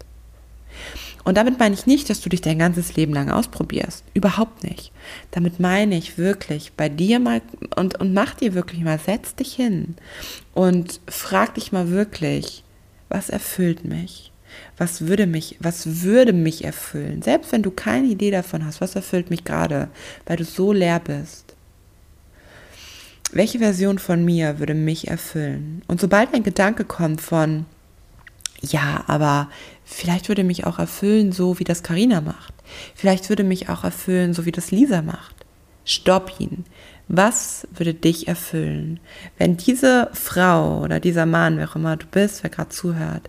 Und 1.25 1.37
damit 1.37 1.59
meine 1.59 1.75
ich 1.75 1.87
nicht, 1.87 2.09
dass 2.09 2.21
du 2.21 2.29
dich 2.29 2.41
dein 2.41 2.59
ganzes 2.59 2.97
Leben 2.97 3.13
lang 3.13 3.31
ausprobierst. 3.31 4.05
Überhaupt 4.15 4.65
nicht. 4.65 4.91
Damit 5.31 5.61
meine 5.61 5.97
ich 5.97 6.19
wirklich 6.19 6.73
bei 6.73 6.89
dir 6.89 7.21
mal 7.21 7.43
und, 7.77 8.01
und 8.01 8.15
mach 8.15 8.35
dir 8.35 8.55
wirklich 8.55 8.81
mal, 8.81 8.99
setz 8.99 9.35
dich 9.35 9.55
hin 9.55 9.97
und 10.55 11.01
frag 11.07 11.55
dich 11.55 11.73
mal 11.73 11.91
wirklich, 11.91 12.65
was 13.09 13.29
erfüllt 13.29 13.85
mich? 13.85 14.30
Was 14.77 15.07
würde 15.07 15.27
mich, 15.27 15.57
was 15.61 16.03
würde 16.03 16.33
mich 16.33 16.65
erfüllen? 16.65 17.23
Selbst 17.23 17.53
wenn 17.53 17.63
du 17.63 17.71
keine 17.71 18.07
Idee 18.07 18.31
davon 18.31 18.65
hast, 18.65 18.81
was 18.81 18.97
erfüllt 18.97 19.31
mich 19.31 19.45
gerade, 19.45 19.89
weil 20.27 20.37
du 20.37 20.45
so 20.45 20.73
leer 20.73 21.01
bist. 21.01 21.55
Welche 23.33 23.59
Version 23.59 23.99
von 23.99 24.25
mir 24.25 24.59
würde 24.59 24.75
mich 24.75 25.09
erfüllen? 25.09 25.83
Und 25.87 26.01
sobald 26.01 26.35
ein 26.35 26.43
Gedanke 26.43 26.85
kommt 26.85 27.21
von, 27.21 27.67
ja, 28.61 29.05
aber 29.07 29.49
vielleicht 29.85 30.29
würde 30.29 30.45
mich 30.45 30.67
auch 30.67 30.79
erfüllen, 30.79 31.33
so 31.33 31.59
wie 31.59 31.65
das 31.65 31.83
Karina 31.83 32.21
macht. 32.21 32.55
Vielleicht 32.95 33.29
würde 33.29 33.45
mich 33.45 33.69
auch 33.69 33.85
erfüllen, 33.85 34.35
so 34.35 34.47
wie 34.47 34.53
das 34.53 34.71
Lisa 34.71 35.03
macht. 35.03 35.35
Stopp 35.85 36.35
ihn. 36.39 36.65
Was 37.09 37.67
würde 37.75 37.95
dich 37.95 38.29
erfüllen, 38.29 39.01
wenn 39.37 39.57
diese 39.57 40.11
Frau 40.13 40.81
oder 40.83 41.01
dieser 41.01 41.27
Mann, 41.27 41.57
wer 41.57 41.69
auch 41.69 41.75
immer 41.75 41.97
du 41.97 42.07
bist, 42.07 42.45
wer 42.45 42.51
gerade 42.51 42.69
zuhört, 42.69 43.29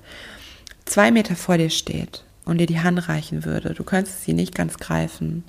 zwei 0.91 1.09
Meter 1.09 1.37
vor 1.37 1.57
dir 1.57 1.69
steht 1.69 2.25
und 2.43 2.57
dir 2.57 2.67
die 2.67 2.81
Hand 2.81 3.07
reichen 3.07 3.45
würde? 3.45 3.73
Du 3.73 3.85
könntest 3.85 4.25
sie 4.25 4.33
nicht 4.33 4.53
ganz 4.53 4.77
greifen. 4.77 5.45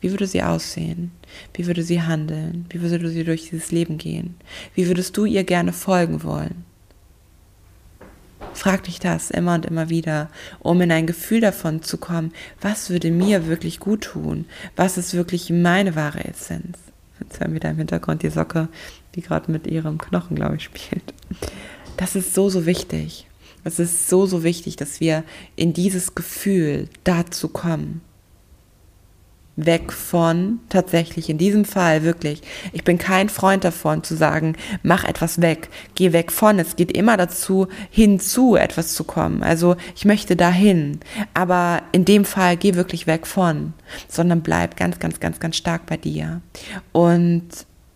Wie 0.00 0.10
würde 0.10 0.26
sie 0.26 0.42
aussehen? 0.42 1.10
Wie 1.52 1.66
würde 1.66 1.82
sie 1.82 2.00
handeln? 2.00 2.64
Wie 2.70 2.80
würde 2.80 3.10
sie 3.10 3.24
durch 3.24 3.50
dieses 3.50 3.70
Leben 3.70 3.98
gehen? 3.98 4.36
Wie 4.74 4.86
würdest 4.86 5.14
du 5.16 5.26
ihr 5.26 5.44
gerne 5.44 5.74
folgen 5.74 6.22
wollen? 6.22 6.64
Frag 8.54 8.84
dich 8.84 8.98
das 8.98 9.30
immer 9.30 9.54
und 9.54 9.66
immer 9.66 9.90
wieder, 9.90 10.30
um 10.60 10.80
in 10.80 10.90
ein 10.90 11.06
Gefühl 11.06 11.42
davon 11.42 11.82
zu 11.82 11.98
kommen, 11.98 12.32
was 12.62 12.88
würde 12.88 13.10
mir 13.10 13.46
wirklich 13.46 13.80
gut 13.80 14.04
tun? 14.04 14.46
Was 14.74 14.96
ist 14.96 15.12
wirklich 15.12 15.50
meine 15.50 15.96
wahre 15.96 16.24
Essenz? 16.24 16.78
Jetzt 17.20 17.40
hören 17.40 17.52
wir 17.52 17.60
da 17.60 17.68
im 17.68 17.76
Hintergrund 17.76 18.22
die 18.22 18.30
Socke, 18.30 18.68
die 19.14 19.20
gerade 19.20 19.52
mit 19.52 19.66
ihrem 19.66 19.98
Knochen, 19.98 20.34
glaube 20.34 20.56
ich, 20.56 20.64
spielt. 20.64 21.12
Das 21.98 22.16
ist 22.16 22.34
so, 22.34 22.48
so 22.48 22.64
wichtig. 22.64 23.27
Es 23.68 23.78
ist 23.78 24.08
so, 24.08 24.24
so 24.24 24.42
wichtig, 24.42 24.76
dass 24.76 24.98
wir 24.98 25.24
in 25.54 25.74
dieses 25.74 26.14
Gefühl 26.14 26.88
dazu 27.04 27.48
kommen 27.48 28.00
weg 29.56 29.92
von, 29.92 30.60
tatsächlich 30.68 31.28
in 31.28 31.36
diesem 31.36 31.64
Fall 31.64 32.04
wirklich, 32.04 32.42
ich 32.72 32.84
bin 32.84 32.96
kein 32.96 33.28
Freund 33.28 33.64
davon 33.64 34.04
zu 34.04 34.14
sagen, 34.14 34.56
mach 34.84 35.02
etwas 35.02 35.42
weg, 35.42 35.68
geh 35.96 36.12
weg 36.12 36.30
von. 36.30 36.60
Es 36.60 36.76
geht 36.76 36.92
immer 36.92 37.16
dazu, 37.16 37.66
hinzu 37.90 38.54
etwas 38.54 38.94
zu 38.94 39.02
kommen. 39.02 39.42
Also 39.42 39.76
ich 39.96 40.04
möchte 40.04 40.36
dahin, 40.36 41.00
aber 41.34 41.82
in 41.90 42.04
dem 42.04 42.24
Fall 42.24 42.56
geh 42.56 42.74
wirklich 42.74 43.08
weg 43.08 43.26
von, 43.26 43.74
sondern 44.08 44.42
bleib 44.42 44.76
ganz, 44.76 45.00
ganz, 45.00 45.18
ganz, 45.18 45.40
ganz 45.40 45.56
stark 45.56 45.86
bei 45.86 45.96
dir 45.96 46.40
und 46.92 47.48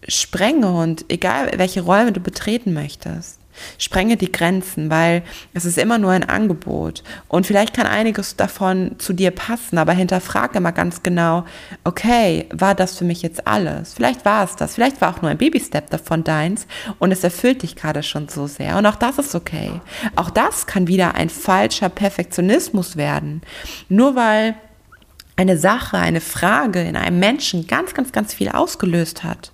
sprenge 0.09 0.69
und 0.69 1.05
egal 1.09 1.53
welche 1.57 1.83
Räume 1.83 2.11
du 2.11 2.19
betreten 2.19 2.73
möchtest, 2.73 3.39
Sprenge 3.79 4.17
die 4.17 4.33
Grenzen, 4.33 4.91
weil 4.91 5.23
es 5.55 5.65
ist 5.65 5.79
immer 5.79 5.99
nur 5.99 6.11
ein 6.11 6.29
Angebot. 6.29 7.03
Und 7.29 7.47
vielleicht 7.47 7.75
kann 7.75 7.87
einiges 7.87 8.37
davon 8.37 8.97
zu 8.99 9.12
dir 9.12 9.31
passen, 9.31 9.79
aber 9.79 9.93
hinterfrage 9.93 10.59
immer 10.59 10.73
ganz 10.73 11.03
genau, 11.03 11.45
okay, 11.85 12.47
war 12.53 12.75
das 12.75 12.99
für 12.99 13.05
mich 13.05 13.23
jetzt 13.23 13.47
alles? 13.47 13.95
Vielleicht 13.95 14.25
war 14.25 14.45
es 14.45 14.57
das, 14.57 14.75
vielleicht 14.75 15.01
war 15.01 15.15
auch 15.15 15.23
nur 15.23 15.31
ein 15.31 15.38
Baby-Step 15.38 15.91
davon 15.91 16.25
deins 16.25 16.67
und 16.99 17.12
es 17.12 17.25
erfüllt 17.25 17.62
dich 17.62 17.77
gerade 17.77 18.03
schon 18.03 18.29
so 18.29 18.47
sehr. 18.47 18.77
Und 18.77 18.87
auch 18.87 18.97
das 18.97 19.19
ist 19.19 19.35
okay. 19.35 19.81
Auch 20.17 20.31
das 20.31 20.67
kann 20.67 20.87
wieder 20.87 21.15
ein 21.15 21.29
falscher 21.29 21.88
Perfektionismus 21.88 22.97
werden. 22.97 23.43
Nur 23.88 24.17
weil 24.17 24.55
eine 25.37 25.57
Sache, 25.57 25.97
eine 25.99 26.21
Frage 26.21 26.83
in 26.83 26.97
einem 26.97 27.19
Menschen 27.19 27.67
ganz, 27.67 27.95
ganz, 27.95 28.12
ganz 28.12 28.35
viel 28.35 28.51
ausgelöst 28.51 29.25
hat 29.25 29.53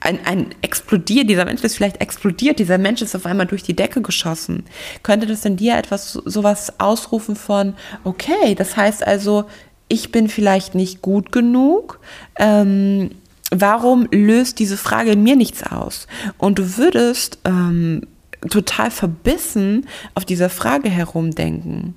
ein, 0.00 0.18
ein 0.24 0.54
explodiert, 0.62 1.28
dieser 1.28 1.44
Mensch 1.44 1.62
ist 1.62 1.76
vielleicht 1.76 2.00
explodiert, 2.00 2.58
dieser 2.58 2.78
Mensch 2.78 3.02
ist 3.02 3.14
auf 3.14 3.26
einmal 3.26 3.46
durch 3.46 3.62
die 3.62 3.76
Decke 3.76 4.02
geschossen. 4.02 4.64
Könnte 5.02 5.26
das 5.26 5.44
in 5.44 5.56
dir 5.56 5.76
etwas, 5.76 6.12
sowas 6.12 6.80
ausrufen 6.80 7.36
von, 7.36 7.74
okay, 8.04 8.54
das 8.54 8.76
heißt 8.76 9.06
also, 9.06 9.44
ich 9.88 10.10
bin 10.12 10.28
vielleicht 10.28 10.74
nicht 10.74 11.02
gut 11.02 11.32
genug, 11.32 12.00
ähm, 12.36 13.10
warum 13.50 14.08
löst 14.10 14.58
diese 14.58 14.76
Frage 14.76 15.12
in 15.12 15.22
mir 15.22 15.36
nichts 15.36 15.62
aus? 15.62 16.06
Und 16.38 16.58
du 16.58 16.76
würdest 16.76 17.38
ähm, 17.44 18.02
total 18.50 18.90
verbissen 18.90 19.86
auf 20.14 20.24
dieser 20.24 20.50
Frage 20.50 20.88
herumdenken. 20.88 21.94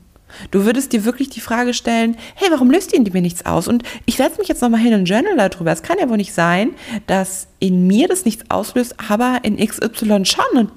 Du 0.52 0.66
würdest 0.66 0.94
dir 0.94 1.06
wirklich 1.06 1.30
die 1.30 1.42
Frage 1.42 1.74
stellen, 1.74 2.18
hey, 2.36 2.50
warum 2.52 2.72
löst 2.72 2.94
in 2.94 3.04
mir 3.04 3.22
nichts 3.22 3.46
aus? 3.46 3.68
Und 3.68 3.84
ich 4.06 4.18
setze 4.18 4.40
mich 4.40 4.48
jetzt 4.48 4.62
nochmal 4.62 4.82
hin 4.82 4.94
und 4.94 5.06
journal 5.06 5.36
darüber. 5.38 5.72
Es 5.72 5.84
kann 5.84 5.98
ja 6.00 6.10
wohl 6.10 6.18
nicht 6.18 6.34
sein, 6.34 6.72
dass 7.08 7.48
in 7.60 7.88
mir 7.88 8.08
das 8.08 8.26
nichts 8.26 8.46
auslöst, 8.50 8.96
aber 9.10 9.40
in 9.44 9.58
XY 9.58 10.26
schon 10.26 10.58
und 10.58 10.72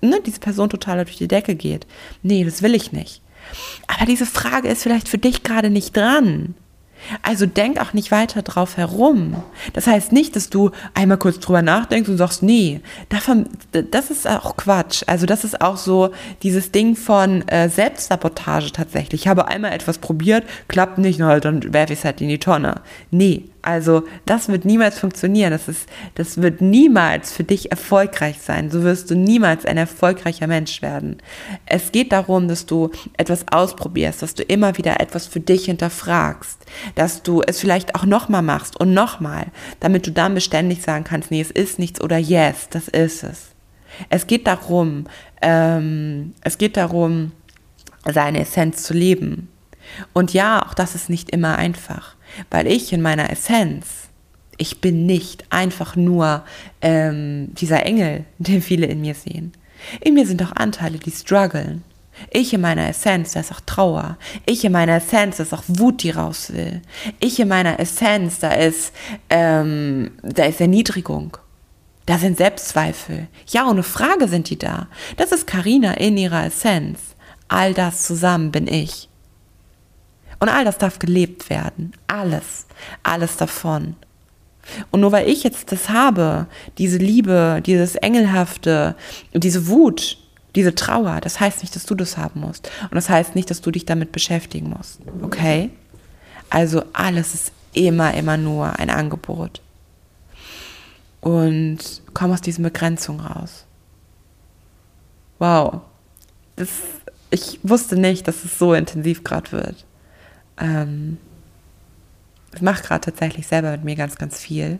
ne, 0.00 0.20
diese 0.24 0.40
Person 0.40 0.70
total 0.70 1.04
durch 1.04 1.16
die 1.16 1.28
Decke 1.28 1.54
geht. 1.54 1.86
Nee, 2.22 2.44
das 2.44 2.62
will 2.62 2.74
ich 2.74 2.92
nicht. 2.92 3.22
Aber 3.86 4.06
diese 4.06 4.26
Frage 4.26 4.68
ist 4.68 4.82
vielleicht 4.82 5.08
für 5.08 5.18
dich 5.18 5.42
gerade 5.42 5.70
nicht 5.70 5.96
dran. 5.96 6.54
Also 7.22 7.46
denk 7.46 7.80
auch 7.80 7.92
nicht 7.92 8.10
weiter 8.10 8.42
drauf 8.42 8.76
herum. 8.76 9.42
Das 9.72 9.86
heißt 9.86 10.12
nicht, 10.12 10.36
dass 10.36 10.50
du 10.50 10.70
einmal 10.94 11.18
kurz 11.18 11.38
drüber 11.40 11.62
nachdenkst 11.62 12.08
und 12.08 12.16
sagst, 12.16 12.42
nee, 12.42 12.80
davon, 13.08 13.46
das 13.72 14.10
ist 14.10 14.26
auch 14.28 14.56
Quatsch. 14.56 15.02
Also 15.06 15.26
das 15.26 15.44
ist 15.44 15.60
auch 15.60 15.76
so 15.76 16.10
dieses 16.42 16.72
Ding 16.72 16.96
von 16.96 17.46
äh, 17.48 17.68
Selbstsabotage 17.68 18.72
tatsächlich. 18.72 19.22
Ich 19.22 19.28
habe 19.28 19.48
einmal 19.48 19.72
etwas 19.72 19.98
probiert, 19.98 20.44
klappt 20.68 20.98
nicht, 20.98 21.18
na, 21.18 21.40
dann 21.40 21.72
werfe 21.72 21.92
ich 21.92 22.00
es 22.00 22.04
halt 22.04 22.20
in 22.20 22.28
die 22.28 22.38
Tonne. 22.38 22.80
Nee, 23.10 23.44
also 23.64 24.02
das 24.26 24.48
wird 24.48 24.66
niemals 24.66 24.98
funktionieren. 24.98 25.50
Das, 25.50 25.68
ist, 25.68 25.88
das 26.16 26.42
wird 26.42 26.60
niemals 26.60 27.32
für 27.32 27.44
dich 27.44 27.70
erfolgreich 27.70 28.38
sein. 28.38 28.70
So 28.70 28.82
wirst 28.82 29.10
du 29.10 29.14
niemals 29.14 29.64
ein 29.64 29.78
erfolgreicher 29.78 30.46
Mensch 30.46 30.82
werden. 30.82 31.16
Es 31.64 31.90
geht 31.90 32.12
darum, 32.12 32.46
dass 32.46 32.66
du 32.66 32.90
etwas 33.16 33.46
ausprobierst, 33.50 34.20
dass 34.20 34.34
du 34.34 34.42
immer 34.42 34.76
wieder 34.76 35.00
etwas 35.00 35.26
für 35.26 35.40
dich 35.40 35.64
hinterfragst, 35.64 36.58
dass 36.94 37.22
du 37.22 37.40
es 37.40 37.58
vielleicht 37.58 37.94
auch 37.94 38.04
nochmal 38.04 38.42
machst 38.42 38.78
und 38.78 38.92
nochmal, 38.92 39.46
damit 39.80 40.06
du 40.06 40.12
dann 40.12 40.34
beständig 40.34 40.82
sagen 40.82 41.04
kannst, 41.04 41.30
nee, 41.30 41.40
es 41.40 41.50
ist 41.50 41.78
nichts 41.78 42.02
oder 42.02 42.18
yes, 42.18 42.68
das 42.68 42.88
ist 42.88 43.24
es. 43.24 43.54
Es 44.10 44.26
geht 44.26 44.46
darum, 44.46 45.06
ähm, 45.40 46.34
es 46.42 46.58
geht 46.58 46.76
darum, 46.76 47.32
seine 48.12 48.40
Essenz 48.40 48.82
zu 48.82 48.92
leben. 48.92 49.48
Und 50.12 50.34
ja, 50.34 50.66
auch 50.66 50.74
das 50.74 50.94
ist 50.94 51.08
nicht 51.08 51.30
immer 51.30 51.56
einfach 51.56 52.14
weil 52.50 52.66
ich 52.66 52.92
in 52.92 53.02
meiner 53.02 53.30
Essenz, 53.30 53.86
ich 54.56 54.80
bin 54.80 55.06
nicht 55.06 55.44
einfach 55.50 55.96
nur 55.96 56.44
ähm, 56.80 57.54
dieser 57.54 57.84
Engel, 57.84 58.24
den 58.38 58.62
viele 58.62 58.86
in 58.86 59.00
mir 59.00 59.14
sehen. 59.14 59.52
In 60.00 60.14
mir 60.14 60.26
sind 60.26 60.42
auch 60.42 60.52
Anteile, 60.52 60.98
die 60.98 61.10
strugglen. 61.10 61.82
Ich 62.30 62.54
in 62.54 62.60
meiner 62.60 62.88
Essenz, 62.88 63.32
da 63.32 63.40
ist 63.40 63.52
auch 63.52 63.60
Trauer. 63.60 64.16
Ich 64.46 64.64
in 64.64 64.72
meiner 64.72 64.96
Essenz, 64.96 65.38
da 65.38 65.42
ist 65.42 65.52
auch 65.52 65.64
Wut, 65.66 66.02
die 66.02 66.10
raus 66.10 66.52
will. 66.52 66.80
Ich 67.18 67.40
in 67.40 67.48
meiner 67.48 67.80
Essenz, 67.80 68.38
da 68.38 68.52
ist, 68.52 68.92
ähm, 69.30 70.12
da 70.22 70.44
ist 70.44 70.60
Erniedrigung. 70.60 71.36
Da 72.06 72.18
sind 72.18 72.36
Selbstzweifel. 72.36 73.28
Ja, 73.48 73.68
ohne 73.68 73.82
Frage 73.82 74.28
sind 74.28 74.50
die 74.50 74.58
da. 74.58 74.88
Das 75.16 75.32
ist 75.32 75.46
Karina 75.46 75.94
in 75.94 76.16
ihrer 76.16 76.46
Essenz. 76.46 77.00
All 77.48 77.74
das 77.74 78.04
zusammen 78.04 78.52
bin 78.52 78.68
ich. 78.68 79.08
Und 80.38 80.48
all 80.48 80.64
das 80.64 80.78
darf 80.78 80.98
gelebt 80.98 81.50
werden. 81.50 81.92
Alles. 82.06 82.66
Alles 83.02 83.36
davon. 83.36 83.96
Und 84.90 85.00
nur 85.00 85.12
weil 85.12 85.28
ich 85.28 85.42
jetzt 85.42 85.72
das 85.72 85.88
habe, 85.90 86.46
diese 86.78 86.98
Liebe, 86.98 87.62
dieses 87.64 87.96
Engelhafte, 87.96 88.96
diese 89.32 89.68
Wut, 89.68 90.18
diese 90.54 90.74
Trauer, 90.74 91.20
das 91.20 91.40
heißt 91.40 91.62
nicht, 91.62 91.74
dass 91.74 91.86
du 91.86 91.94
das 91.94 92.16
haben 92.16 92.40
musst. 92.40 92.70
Und 92.82 92.94
das 92.94 93.08
heißt 93.08 93.34
nicht, 93.34 93.50
dass 93.50 93.60
du 93.60 93.70
dich 93.70 93.84
damit 93.84 94.12
beschäftigen 94.12 94.70
musst. 94.70 95.00
Okay? 95.22 95.70
Also 96.50 96.82
alles 96.92 97.34
ist 97.34 97.52
immer, 97.72 98.14
immer 98.14 98.36
nur 98.36 98.78
ein 98.78 98.90
Angebot. 98.90 99.60
Und 101.20 101.78
komm 102.12 102.32
aus 102.32 102.40
diesen 102.40 102.62
Begrenzungen 102.62 103.20
raus. 103.20 103.64
Wow. 105.38 105.80
Das, 106.56 106.68
ich 107.30 107.58
wusste 107.62 107.96
nicht, 107.96 108.28
dass 108.28 108.44
es 108.44 108.58
so 108.58 108.74
intensiv 108.74 109.24
gerade 109.24 109.50
wird 109.52 109.84
ähm, 110.58 111.18
ich 112.54 112.62
mache 112.62 112.82
gerade 112.82 113.00
tatsächlich 113.00 113.46
selber 113.46 113.72
mit 113.72 113.84
mir 113.84 113.96
ganz, 113.96 114.16
ganz 114.16 114.38
viel. 114.38 114.78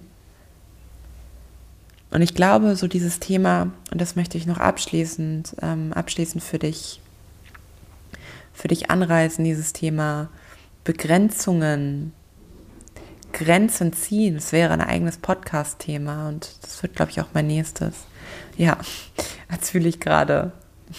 Und 2.11 2.23
ich 2.23 2.35
glaube, 2.35 2.77
so 2.77 2.87
dieses 2.87 3.19
Thema, 3.19 3.73
und 3.91 4.01
das 4.01 4.15
möchte 4.15 4.39
ich 4.39 4.47
noch 4.47 4.59
abschließend, 4.59 5.57
ähm, 5.61 5.93
abschließend 5.93 6.45
für 6.45 6.61
dich, 6.61 7.01
für 8.53 8.69
dich 8.69 8.91
anreißen, 8.91 9.45
dieses 9.45 9.73
Thema 9.73 10.29
Begrenzungen, 10.85 12.13
Grenzen 13.33 13.93
ziehen. 13.93 14.37
Das 14.37 14.53
wäre 14.53 14.73
ein 14.73 14.81
eigenes 14.81 15.17
Podcast-Thema 15.17 16.29
und 16.29 16.57
das 16.63 16.83
wird, 16.85 16.95
glaube 16.95 17.11
ich, 17.11 17.21
auch 17.21 17.29
mein 17.35 17.49
nächstes. 17.49 17.95
Ja, 18.57 18.79
als 19.49 19.71
fühle 19.71 19.89
ich 19.89 19.99
gerade. 19.99 20.53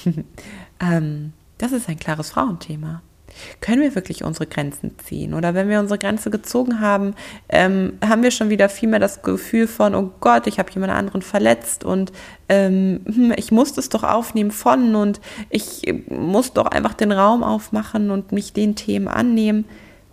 ähm, 0.81 1.31
das 1.57 1.71
ist 1.71 1.87
ein 1.87 1.97
klares 1.97 2.31
Frauenthema. 2.31 3.01
Können 3.61 3.81
wir 3.81 3.95
wirklich 3.95 4.23
unsere 4.23 4.45
Grenzen 4.45 4.97
ziehen? 4.99 5.33
Oder 5.33 5.53
wenn 5.53 5.69
wir 5.69 5.79
unsere 5.79 5.99
Grenze 5.99 6.29
gezogen 6.29 6.79
haben, 6.79 7.15
ähm, 7.49 7.97
haben 8.05 8.23
wir 8.23 8.31
schon 8.31 8.49
wieder 8.49 8.69
viel 8.69 8.89
mehr 8.89 8.99
das 8.99 9.21
Gefühl 9.21 9.67
von, 9.67 9.95
oh 9.95 10.11
Gott, 10.19 10.47
ich 10.47 10.59
habe 10.59 10.71
jemand 10.71 10.93
anderen 10.93 11.21
verletzt 11.21 11.83
und 11.83 12.11
ähm, 12.49 13.01
hm, 13.05 13.33
ich 13.37 13.51
muss 13.51 13.73
das 13.73 13.89
doch 13.89 14.03
aufnehmen 14.03 14.51
von 14.51 14.95
und 14.95 15.19
ich 15.49 15.81
muss 16.09 16.53
doch 16.53 16.67
einfach 16.67 16.93
den 16.93 17.11
Raum 17.11 17.43
aufmachen 17.43 18.11
und 18.11 18.31
mich 18.31 18.53
den 18.53 18.75
Themen 18.75 19.07
annehmen. 19.07 19.65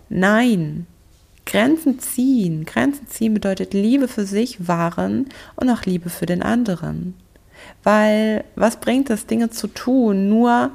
Nein, 0.09 0.87
Grenzen 1.45 1.99
ziehen. 1.99 2.65
Grenzen 2.65 3.07
ziehen 3.07 3.33
bedeutet 3.33 3.73
Liebe 3.73 4.07
für 4.07 4.25
sich 4.25 4.67
wahren 4.67 5.27
und 5.55 5.69
auch 5.69 5.83
Liebe 5.83 6.09
für 6.09 6.25
den 6.25 6.41
anderen. 6.41 7.15
Weil 7.83 8.43
was 8.55 8.77
bringt 8.77 9.09
es, 9.09 9.25
Dinge 9.25 9.49
zu 9.49 9.67
tun, 9.67 10.29
nur 10.29 10.71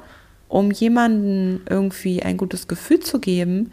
um 0.49 0.71
jemanden 0.71 1.61
irgendwie 1.69 2.21
ein 2.21 2.35
gutes 2.35 2.67
Gefühl 2.67 2.99
zu 2.99 3.19
geben 3.19 3.71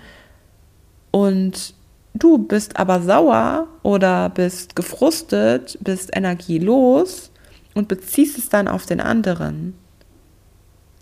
und 1.11 1.75
du 2.15 2.39
bist 2.39 2.77
aber 2.77 3.01
sauer 3.01 3.67
oder 3.83 4.29
bist 4.29 4.77
gefrustet, 4.77 5.79
bist 5.81 6.15
energielos 6.15 7.33
und 7.75 7.89
beziehst 7.89 8.39
es 8.39 8.49
dann 8.51 8.69
auf 8.69 8.87
den 8.87 9.01
anderen. 9.01 9.75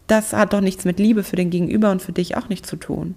Das 0.07 0.33
hat 0.33 0.53
doch 0.53 0.61
nichts 0.61 0.85
mit 0.85 0.99
Liebe 0.99 1.25
für 1.25 1.37
den 1.37 1.51
Gegenüber 1.51 1.91
und 1.91 2.03
für 2.03 2.13
dich 2.13 2.37
auch 2.37 2.49
nicht 2.49 2.67
zu 2.67 2.77
tun. 2.77 3.17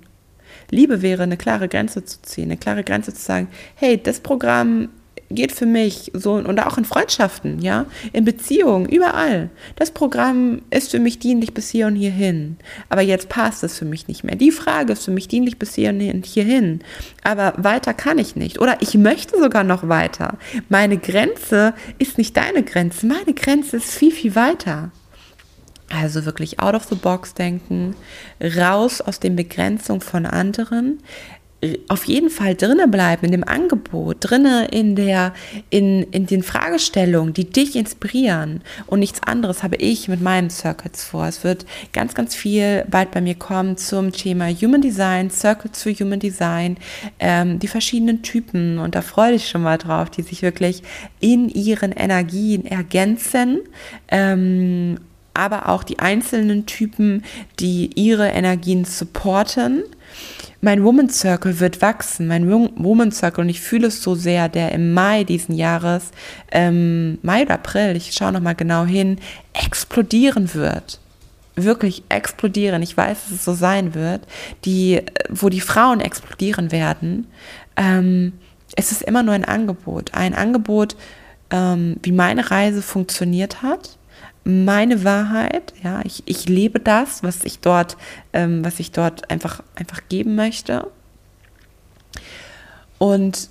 Liebe 0.72 1.02
wäre, 1.02 1.24
eine 1.24 1.38
klare 1.38 1.68
Grenze 1.68 2.04
zu 2.06 2.22
ziehen, 2.22 2.46
eine 2.46 2.58
klare 2.58 2.84
Grenze 2.84 3.14
zu 3.14 3.22
sagen, 3.22 3.50
hey, 3.76 4.02
das 4.02 4.20
Programm 4.20 4.90
geht 5.30 5.52
für 5.52 5.66
mich 5.66 6.12
so 6.14 6.34
und 6.34 6.60
auch 6.60 6.78
in 6.78 6.86
Freundschaften, 6.86 7.60
ja, 7.60 7.86
in 8.14 8.26
Beziehungen, 8.26 8.88
überall. 8.88 9.50
Das 9.76 9.92
Programm 9.92 10.62
ist 10.70 10.92
für 10.92 11.00
mich 11.00 11.20
dienlich 11.20 11.54
bis 11.54 11.70
hier 11.70 11.88
und 11.88 11.96
hierhin. 11.96 12.58
Aber 12.90 13.02
jetzt 13.02 13.30
passt 13.30 13.64
es 13.64 13.78
für 13.78 13.86
mich 13.86 14.08
nicht 14.08 14.24
mehr. 14.24 14.36
Die 14.36 14.52
Frage 14.52 14.94
ist 14.94 15.06
für 15.06 15.12
mich 15.12 15.28
dienlich 15.28 15.60
bis 15.60 15.76
hier 15.76 15.90
und 15.90 16.26
hierhin. 16.26 16.82
Aber 17.24 17.54
weiter 17.58 17.94
kann 17.94 18.18
ich 18.18 18.36
nicht. 18.36 18.60
Oder 18.60 18.78
ich 18.82 18.96
möchte 18.96 19.40
sogar 19.40 19.64
noch 19.64 19.88
weiter. 19.90 20.38
Meine 20.70 20.98
Grenze 20.98 21.74
ist 21.98 22.18
nicht 22.18 22.38
deine 22.38 22.64
Grenze. 22.64 23.06
Meine 23.06 23.34
Grenze 23.34 23.78
ist 23.78 23.92
viel, 23.92 24.12
viel 24.12 24.36
weiter. 24.36 24.92
Also 25.90 26.26
wirklich 26.26 26.60
out 26.60 26.76
of 26.76 26.86
the 26.86 26.96
box 26.96 27.34
denken, 27.34 27.96
raus 28.42 29.00
aus 29.00 29.20
den 29.20 29.38
Begrenzungen 29.38 30.02
von 30.02 30.26
anderen, 30.26 31.00
auf 31.88 32.06
jeden 32.06 32.30
Fall 32.30 32.54
drinne 32.54 32.88
bleiben 32.88 33.26
in 33.26 33.32
dem 33.32 33.44
Angebot, 33.44 34.18
drinne 34.20 34.68
in 34.68 34.96
der 34.96 35.34
in, 35.72 36.04
in 36.12 36.28
den 36.28 36.44
Fragestellungen, 36.44 37.34
die 37.34 37.50
dich 37.50 37.76
inspirieren 37.76 38.62
und 38.86 39.00
nichts 39.00 39.24
anderes 39.24 39.64
habe 39.64 39.76
ich 39.78 40.08
mit 40.08 40.22
meinen 40.22 40.52
Circuits 40.52 41.04
vor. 41.04 41.26
Es 41.26 41.44
wird 41.44 41.66
ganz 41.94 42.14
ganz 42.14 42.36
viel 42.36 42.86
bald 42.90 43.10
bei 43.10 43.22
mir 43.22 43.34
kommen 43.34 43.76
zum 43.76 44.12
Thema 44.12 44.50
Human 44.50 44.82
Design, 44.82 45.32
Circuits 45.32 45.82
für 45.82 45.94
Human 45.94 46.20
Design, 46.20 46.78
ähm, 47.20 47.58
die 47.58 47.68
verschiedenen 47.68 48.22
Typen 48.22 48.78
und 48.78 48.94
da 48.94 49.02
freue 49.02 49.34
ich 49.34 49.50
schon 49.50 49.64
mal 49.64 49.80
drauf, 49.80 50.12
die 50.12 50.22
sich 50.22 50.44
wirklich 50.44 50.84
in 51.20 51.50
ihren 51.50 51.92
Energien 51.92 52.66
ergänzen. 52.66 53.62
Ähm, 54.10 55.00
aber 55.34 55.70
auch 55.70 55.84
die 55.84 56.00
einzelnen 56.00 56.66
Typen, 56.66 57.24
die 57.60 57.92
ihre 57.94 58.28
Energien 58.28 58.86
supporten 58.86 59.84
mein 60.62 60.84
Woman 60.84 61.10
Circle 61.10 61.60
wird 61.60 61.82
wachsen, 61.82 62.28
mein 62.28 62.50
Woman 62.50 63.12
Circle, 63.12 63.44
und 63.44 63.50
ich 63.50 63.62
fühle 63.62 63.88
es 63.88 64.02
so 64.02 64.16
sehr, 64.16 64.50
der 64.50 64.72
im 64.72 64.94
Mai 64.94 65.24
diesen 65.24 65.56
Jahres, 65.56 66.12
ähm, 66.52 67.20
Mai 67.22 67.44
oder 67.44 67.56
April, 67.56 67.96
ich 67.96 68.14
schaue 68.14 68.32
nochmal 68.32 68.56
genau 68.56 68.86
hin, 68.86 69.20
explodieren 69.54 70.54
wird. 70.54 71.00
Wirklich 71.56 72.04
explodieren. 72.10 72.84
Ich 72.84 72.96
weiß, 72.96 73.24
dass 73.24 73.32
es 73.32 73.46
so 73.46 73.54
sein 73.54 73.96
wird, 73.96 74.22
die, 74.66 75.02
wo 75.30 75.50
die 75.50 75.62
Frauen 75.62 76.02
explodieren 76.02 76.72
werden. 76.72 77.28
Ähm, 77.76 78.34
es 78.76 78.92
ist 78.92 79.02
immer 79.02 79.24
nur 79.24 79.34
ein 79.34 79.46
Angebot. 79.46 80.14
Ein 80.14 80.36
Angebot, 80.36 80.96
ähm, 81.50 81.98
wie 82.04 82.12
meine 82.12 82.52
Reise 82.52 82.82
funktioniert 82.84 83.64
hat 83.64 83.98
meine 84.48 85.04
Wahrheit. 85.04 85.74
Ja, 85.84 86.02
ich, 86.06 86.24
ich 86.26 86.48
lebe 86.48 86.80
das, 86.80 87.22
was 87.22 87.44
ich 87.44 87.60
dort, 87.60 87.98
ähm, 88.34 88.64
was 88.64 88.80
ich 88.80 88.92
dort 88.92 89.30
einfach, 89.30 89.62
einfach 89.76 90.02
geben 90.08 90.36
möchte. 90.36 90.90
Und 92.98 93.50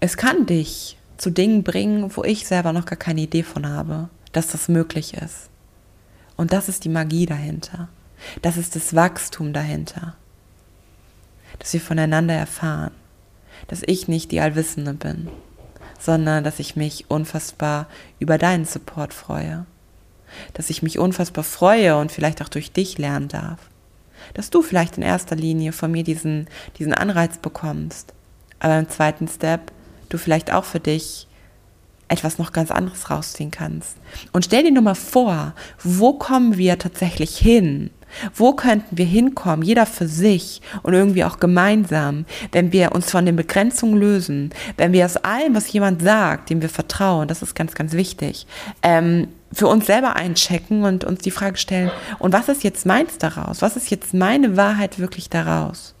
es 0.00 0.16
kann 0.16 0.46
dich 0.46 0.96
zu 1.18 1.30
Dingen 1.30 1.62
bringen, 1.62 2.16
wo 2.16 2.24
ich 2.24 2.46
selber 2.46 2.72
noch 2.72 2.86
gar 2.86 2.96
keine 2.96 3.20
Idee 3.20 3.42
von 3.42 3.68
habe, 3.68 4.08
dass 4.32 4.48
das 4.48 4.68
möglich 4.68 5.14
ist. 5.14 5.50
Und 6.36 6.54
das 6.54 6.70
ist 6.70 6.84
die 6.84 6.88
Magie 6.88 7.26
dahinter. 7.26 7.88
Das 8.40 8.56
ist 8.56 8.74
das 8.74 8.94
Wachstum 8.94 9.52
dahinter. 9.52 10.16
Dass 11.58 11.74
wir 11.74 11.82
voneinander 11.82 12.34
erfahren. 12.34 12.92
Dass 13.68 13.82
ich 13.84 14.08
nicht 14.08 14.32
die 14.32 14.40
Allwissende 14.40 14.94
bin, 14.94 15.28
sondern 15.98 16.42
dass 16.44 16.58
ich 16.60 16.76
mich 16.76 17.10
unfassbar 17.10 17.88
über 18.18 18.38
deinen 18.38 18.64
Support 18.64 19.12
freue 19.12 19.66
dass 20.54 20.70
ich 20.70 20.82
mich 20.82 20.98
unfassbar 20.98 21.44
freue 21.44 21.96
und 21.96 22.12
vielleicht 22.12 22.42
auch 22.42 22.48
durch 22.48 22.72
dich 22.72 22.98
lernen 22.98 23.28
darf. 23.28 23.58
Dass 24.34 24.50
du 24.50 24.62
vielleicht 24.62 24.96
in 24.96 25.02
erster 25.02 25.36
Linie 25.36 25.72
von 25.72 25.90
mir 25.90 26.04
diesen, 26.04 26.48
diesen 26.78 26.94
Anreiz 26.94 27.38
bekommst, 27.38 28.12
aber 28.58 28.78
im 28.78 28.88
zweiten 28.88 29.28
Step 29.28 29.72
du 30.08 30.18
vielleicht 30.18 30.52
auch 30.52 30.64
für 30.64 30.80
dich 30.80 31.26
etwas 32.08 32.38
noch 32.38 32.52
ganz 32.52 32.70
anderes 32.70 33.08
rausziehen 33.08 33.52
kannst. 33.52 33.96
Und 34.32 34.44
stell 34.44 34.64
dir 34.64 34.72
nur 34.72 34.82
mal 34.82 34.96
vor, 34.96 35.54
wo 35.82 36.14
kommen 36.14 36.58
wir 36.58 36.78
tatsächlich 36.78 37.38
hin? 37.38 37.90
Wo 38.34 38.52
könnten 38.52 38.98
wir 38.98 39.04
hinkommen, 39.04 39.62
jeder 39.64 39.86
für 39.86 40.08
sich 40.08 40.60
und 40.82 40.94
irgendwie 40.94 41.24
auch 41.24 41.40
gemeinsam, 41.40 42.26
wenn 42.52 42.72
wir 42.72 42.92
uns 42.92 43.10
von 43.10 43.26
den 43.26 43.36
Begrenzungen 43.36 43.96
lösen, 43.96 44.50
wenn 44.76 44.92
wir 44.92 45.04
aus 45.04 45.16
allem, 45.16 45.54
was 45.54 45.72
jemand 45.72 46.02
sagt, 46.02 46.50
dem 46.50 46.62
wir 46.62 46.68
vertrauen, 46.68 47.28
das 47.28 47.42
ist 47.42 47.54
ganz, 47.54 47.74
ganz 47.74 47.92
wichtig, 47.92 48.46
ähm, 48.82 49.28
für 49.52 49.66
uns 49.66 49.86
selber 49.86 50.16
einchecken 50.16 50.84
und 50.84 51.04
uns 51.04 51.20
die 51.20 51.30
Frage 51.30 51.56
stellen, 51.56 51.90
und 52.18 52.32
was 52.32 52.48
ist 52.48 52.62
jetzt 52.62 52.86
meins 52.86 53.18
daraus? 53.18 53.62
Was 53.62 53.76
ist 53.76 53.90
jetzt 53.90 54.14
meine 54.14 54.56
Wahrheit 54.56 54.98
wirklich 54.98 55.28
daraus? 55.28 55.94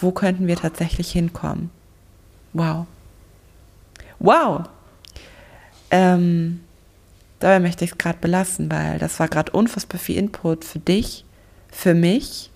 Wo 0.00 0.12
könnten 0.12 0.46
wir 0.46 0.56
tatsächlich 0.56 1.10
hinkommen? 1.10 1.70
Wow. 2.52 2.86
Wow. 4.18 4.62
Ähm, 5.90 6.60
dabei 7.40 7.60
möchte 7.60 7.84
ich 7.84 7.92
es 7.92 7.98
gerade 7.98 8.18
belassen, 8.20 8.70
weil 8.70 8.98
das 8.98 9.18
war 9.18 9.28
gerade 9.28 9.52
unfassbar 9.52 9.98
viel 9.98 10.16
Input 10.16 10.64
für 10.64 10.78
dich, 10.78 11.24
für 11.72 11.94
mich. 11.94 12.50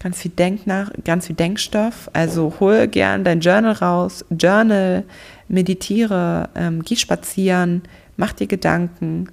Ganz 0.00 0.18
viel 0.20 0.30
Denk 0.30 0.66
nach, 0.66 0.90
ganz 1.04 1.26
viel 1.26 1.36
Denkstoff. 1.36 2.10
Also 2.12 2.54
hol 2.60 2.88
gern 2.88 3.24
dein 3.24 3.40
Journal 3.40 3.72
raus, 3.72 4.24
Journal, 4.30 5.04
meditiere, 5.48 6.48
ähm, 6.54 6.82
geh 6.82 6.96
spazieren, 6.96 7.82
mach 8.16 8.32
dir 8.32 8.46
Gedanken 8.46 9.28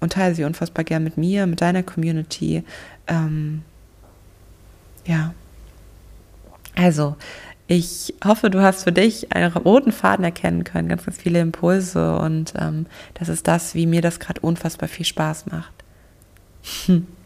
und 0.00 0.14
teile 0.14 0.34
sie 0.34 0.44
unfassbar 0.44 0.84
gern 0.84 1.04
mit 1.04 1.16
mir, 1.16 1.46
mit 1.46 1.60
deiner 1.60 1.82
Community. 1.82 2.64
Ähm, 3.06 3.62
ja. 5.06 5.34
Also, 6.74 7.16
ich 7.66 8.14
hoffe, 8.24 8.48
du 8.48 8.62
hast 8.62 8.84
für 8.84 8.92
dich 8.92 9.32
einen 9.34 9.52
roten 9.52 9.92
Faden 9.92 10.24
erkennen 10.24 10.64
können, 10.64 10.88
ganz, 10.88 11.04
ganz 11.04 11.18
viele 11.18 11.40
Impulse 11.40 12.18
und 12.18 12.54
ähm, 12.56 12.86
das 13.14 13.28
ist 13.28 13.48
das, 13.48 13.74
wie 13.74 13.86
mir 13.86 14.02
das 14.02 14.20
gerade 14.20 14.40
unfassbar 14.40 14.88
viel 14.88 15.06
Spaß 15.06 15.46
macht. 15.46 15.72
Hm. 16.86 17.06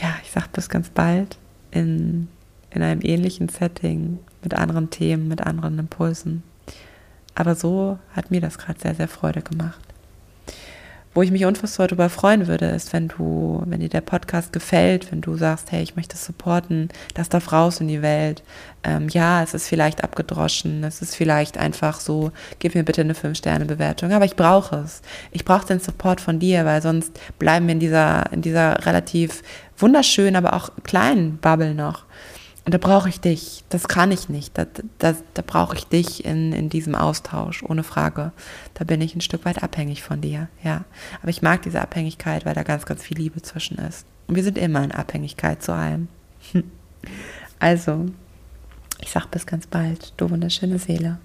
Ja, 0.00 0.14
ich 0.22 0.30
sag 0.30 0.52
bis 0.52 0.68
ganz 0.68 0.90
bald 0.90 1.38
in, 1.70 2.28
in 2.70 2.82
einem 2.82 3.00
ähnlichen 3.02 3.48
Setting, 3.48 4.18
mit 4.42 4.54
anderen 4.54 4.90
Themen, 4.90 5.26
mit 5.28 5.40
anderen 5.40 5.78
Impulsen. 5.78 6.42
Aber 7.34 7.54
so 7.54 7.98
hat 8.12 8.30
mir 8.30 8.40
das 8.40 8.58
gerade 8.58 8.78
sehr, 8.78 8.94
sehr 8.94 9.08
Freude 9.08 9.42
gemacht. 9.42 9.85
Wo 11.16 11.22
ich 11.22 11.30
mich 11.30 11.46
unfassbar 11.46 11.88
darüber 11.88 12.10
freuen 12.10 12.46
würde, 12.46 12.66
ist, 12.66 12.92
wenn 12.92 13.08
du, 13.08 13.62
wenn 13.64 13.80
dir 13.80 13.88
der 13.88 14.02
Podcast 14.02 14.52
gefällt, 14.52 15.10
wenn 15.10 15.22
du 15.22 15.34
sagst, 15.38 15.72
hey, 15.72 15.82
ich 15.82 15.96
möchte 15.96 16.14
supporten, 16.14 16.90
das 17.14 17.30
darf 17.30 17.52
raus 17.52 17.80
in 17.80 17.88
die 17.88 18.02
Welt. 18.02 18.42
Ähm, 18.84 19.08
ja, 19.08 19.42
es 19.42 19.54
ist 19.54 19.66
vielleicht 19.66 20.04
abgedroschen, 20.04 20.84
es 20.84 21.00
ist 21.00 21.16
vielleicht 21.16 21.56
einfach 21.56 22.00
so, 22.00 22.32
gib 22.58 22.74
mir 22.74 22.84
bitte 22.84 23.00
eine 23.00 23.14
5-Sterne-Bewertung, 23.14 24.12
aber 24.12 24.26
ich 24.26 24.36
brauche 24.36 24.76
es. 24.76 25.00
Ich 25.30 25.46
brauche 25.46 25.66
den 25.66 25.80
Support 25.80 26.20
von 26.20 26.38
dir, 26.38 26.66
weil 26.66 26.82
sonst 26.82 27.18
bleiben 27.38 27.66
wir 27.66 27.72
in 27.72 27.80
dieser, 27.80 28.30
in 28.30 28.42
dieser 28.42 28.84
relativ 28.84 29.42
wunderschönen, 29.78 30.36
aber 30.36 30.52
auch 30.52 30.68
kleinen 30.84 31.38
Bubble 31.38 31.72
noch. 31.72 32.05
Und 32.66 32.74
da 32.74 32.78
brauche 32.78 33.08
ich 33.08 33.20
dich. 33.20 33.62
Das 33.68 33.86
kann 33.86 34.10
ich 34.10 34.28
nicht. 34.28 34.58
Da, 34.58 34.66
da, 34.98 35.14
da 35.34 35.42
brauche 35.46 35.76
ich 35.76 35.86
dich 35.86 36.24
in, 36.24 36.52
in 36.52 36.68
diesem 36.68 36.96
Austausch, 36.96 37.62
ohne 37.62 37.84
Frage. 37.84 38.32
Da 38.74 38.84
bin 38.84 39.00
ich 39.00 39.14
ein 39.14 39.20
Stück 39.20 39.44
weit 39.44 39.62
abhängig 39.62 40.02
von 40.02 40.20
dir, 40.20 40.48
ja. 40.64 40.84
Aber 41.22 41.30
ich 41.30 41.42
mag 41.42 41.62
diese 41.62 41.80
Abhängigkeit, 41.80 42.44
weil 42.44 42.54
da 42.54 42.64
ganz, 42.64 42.84
ganz 42.84 43.04
viel 43.04 43.18
Liebe 43.18 43.40
zwischen 43.40 43.78
ist. 43.78 44.04
Und 44.26 44.34
wir 44.34 44.42
sind 44.42 44.58
immer 44.58 44.82
in 44.82 44.92
Abhängigkeit 44.92 45.62
zu 45.62 45.72
allem. 45.72 46.08
Also, 47.58 48.04
ich 49.00 49.10
sag 49.10 49.30
bis 49.30 49.46
ganz 49.46 49.66
bald, 49.66 50.12
du 50.18 50.28
wunderschöne 50.28 50.78
Seele. 50.78 51.18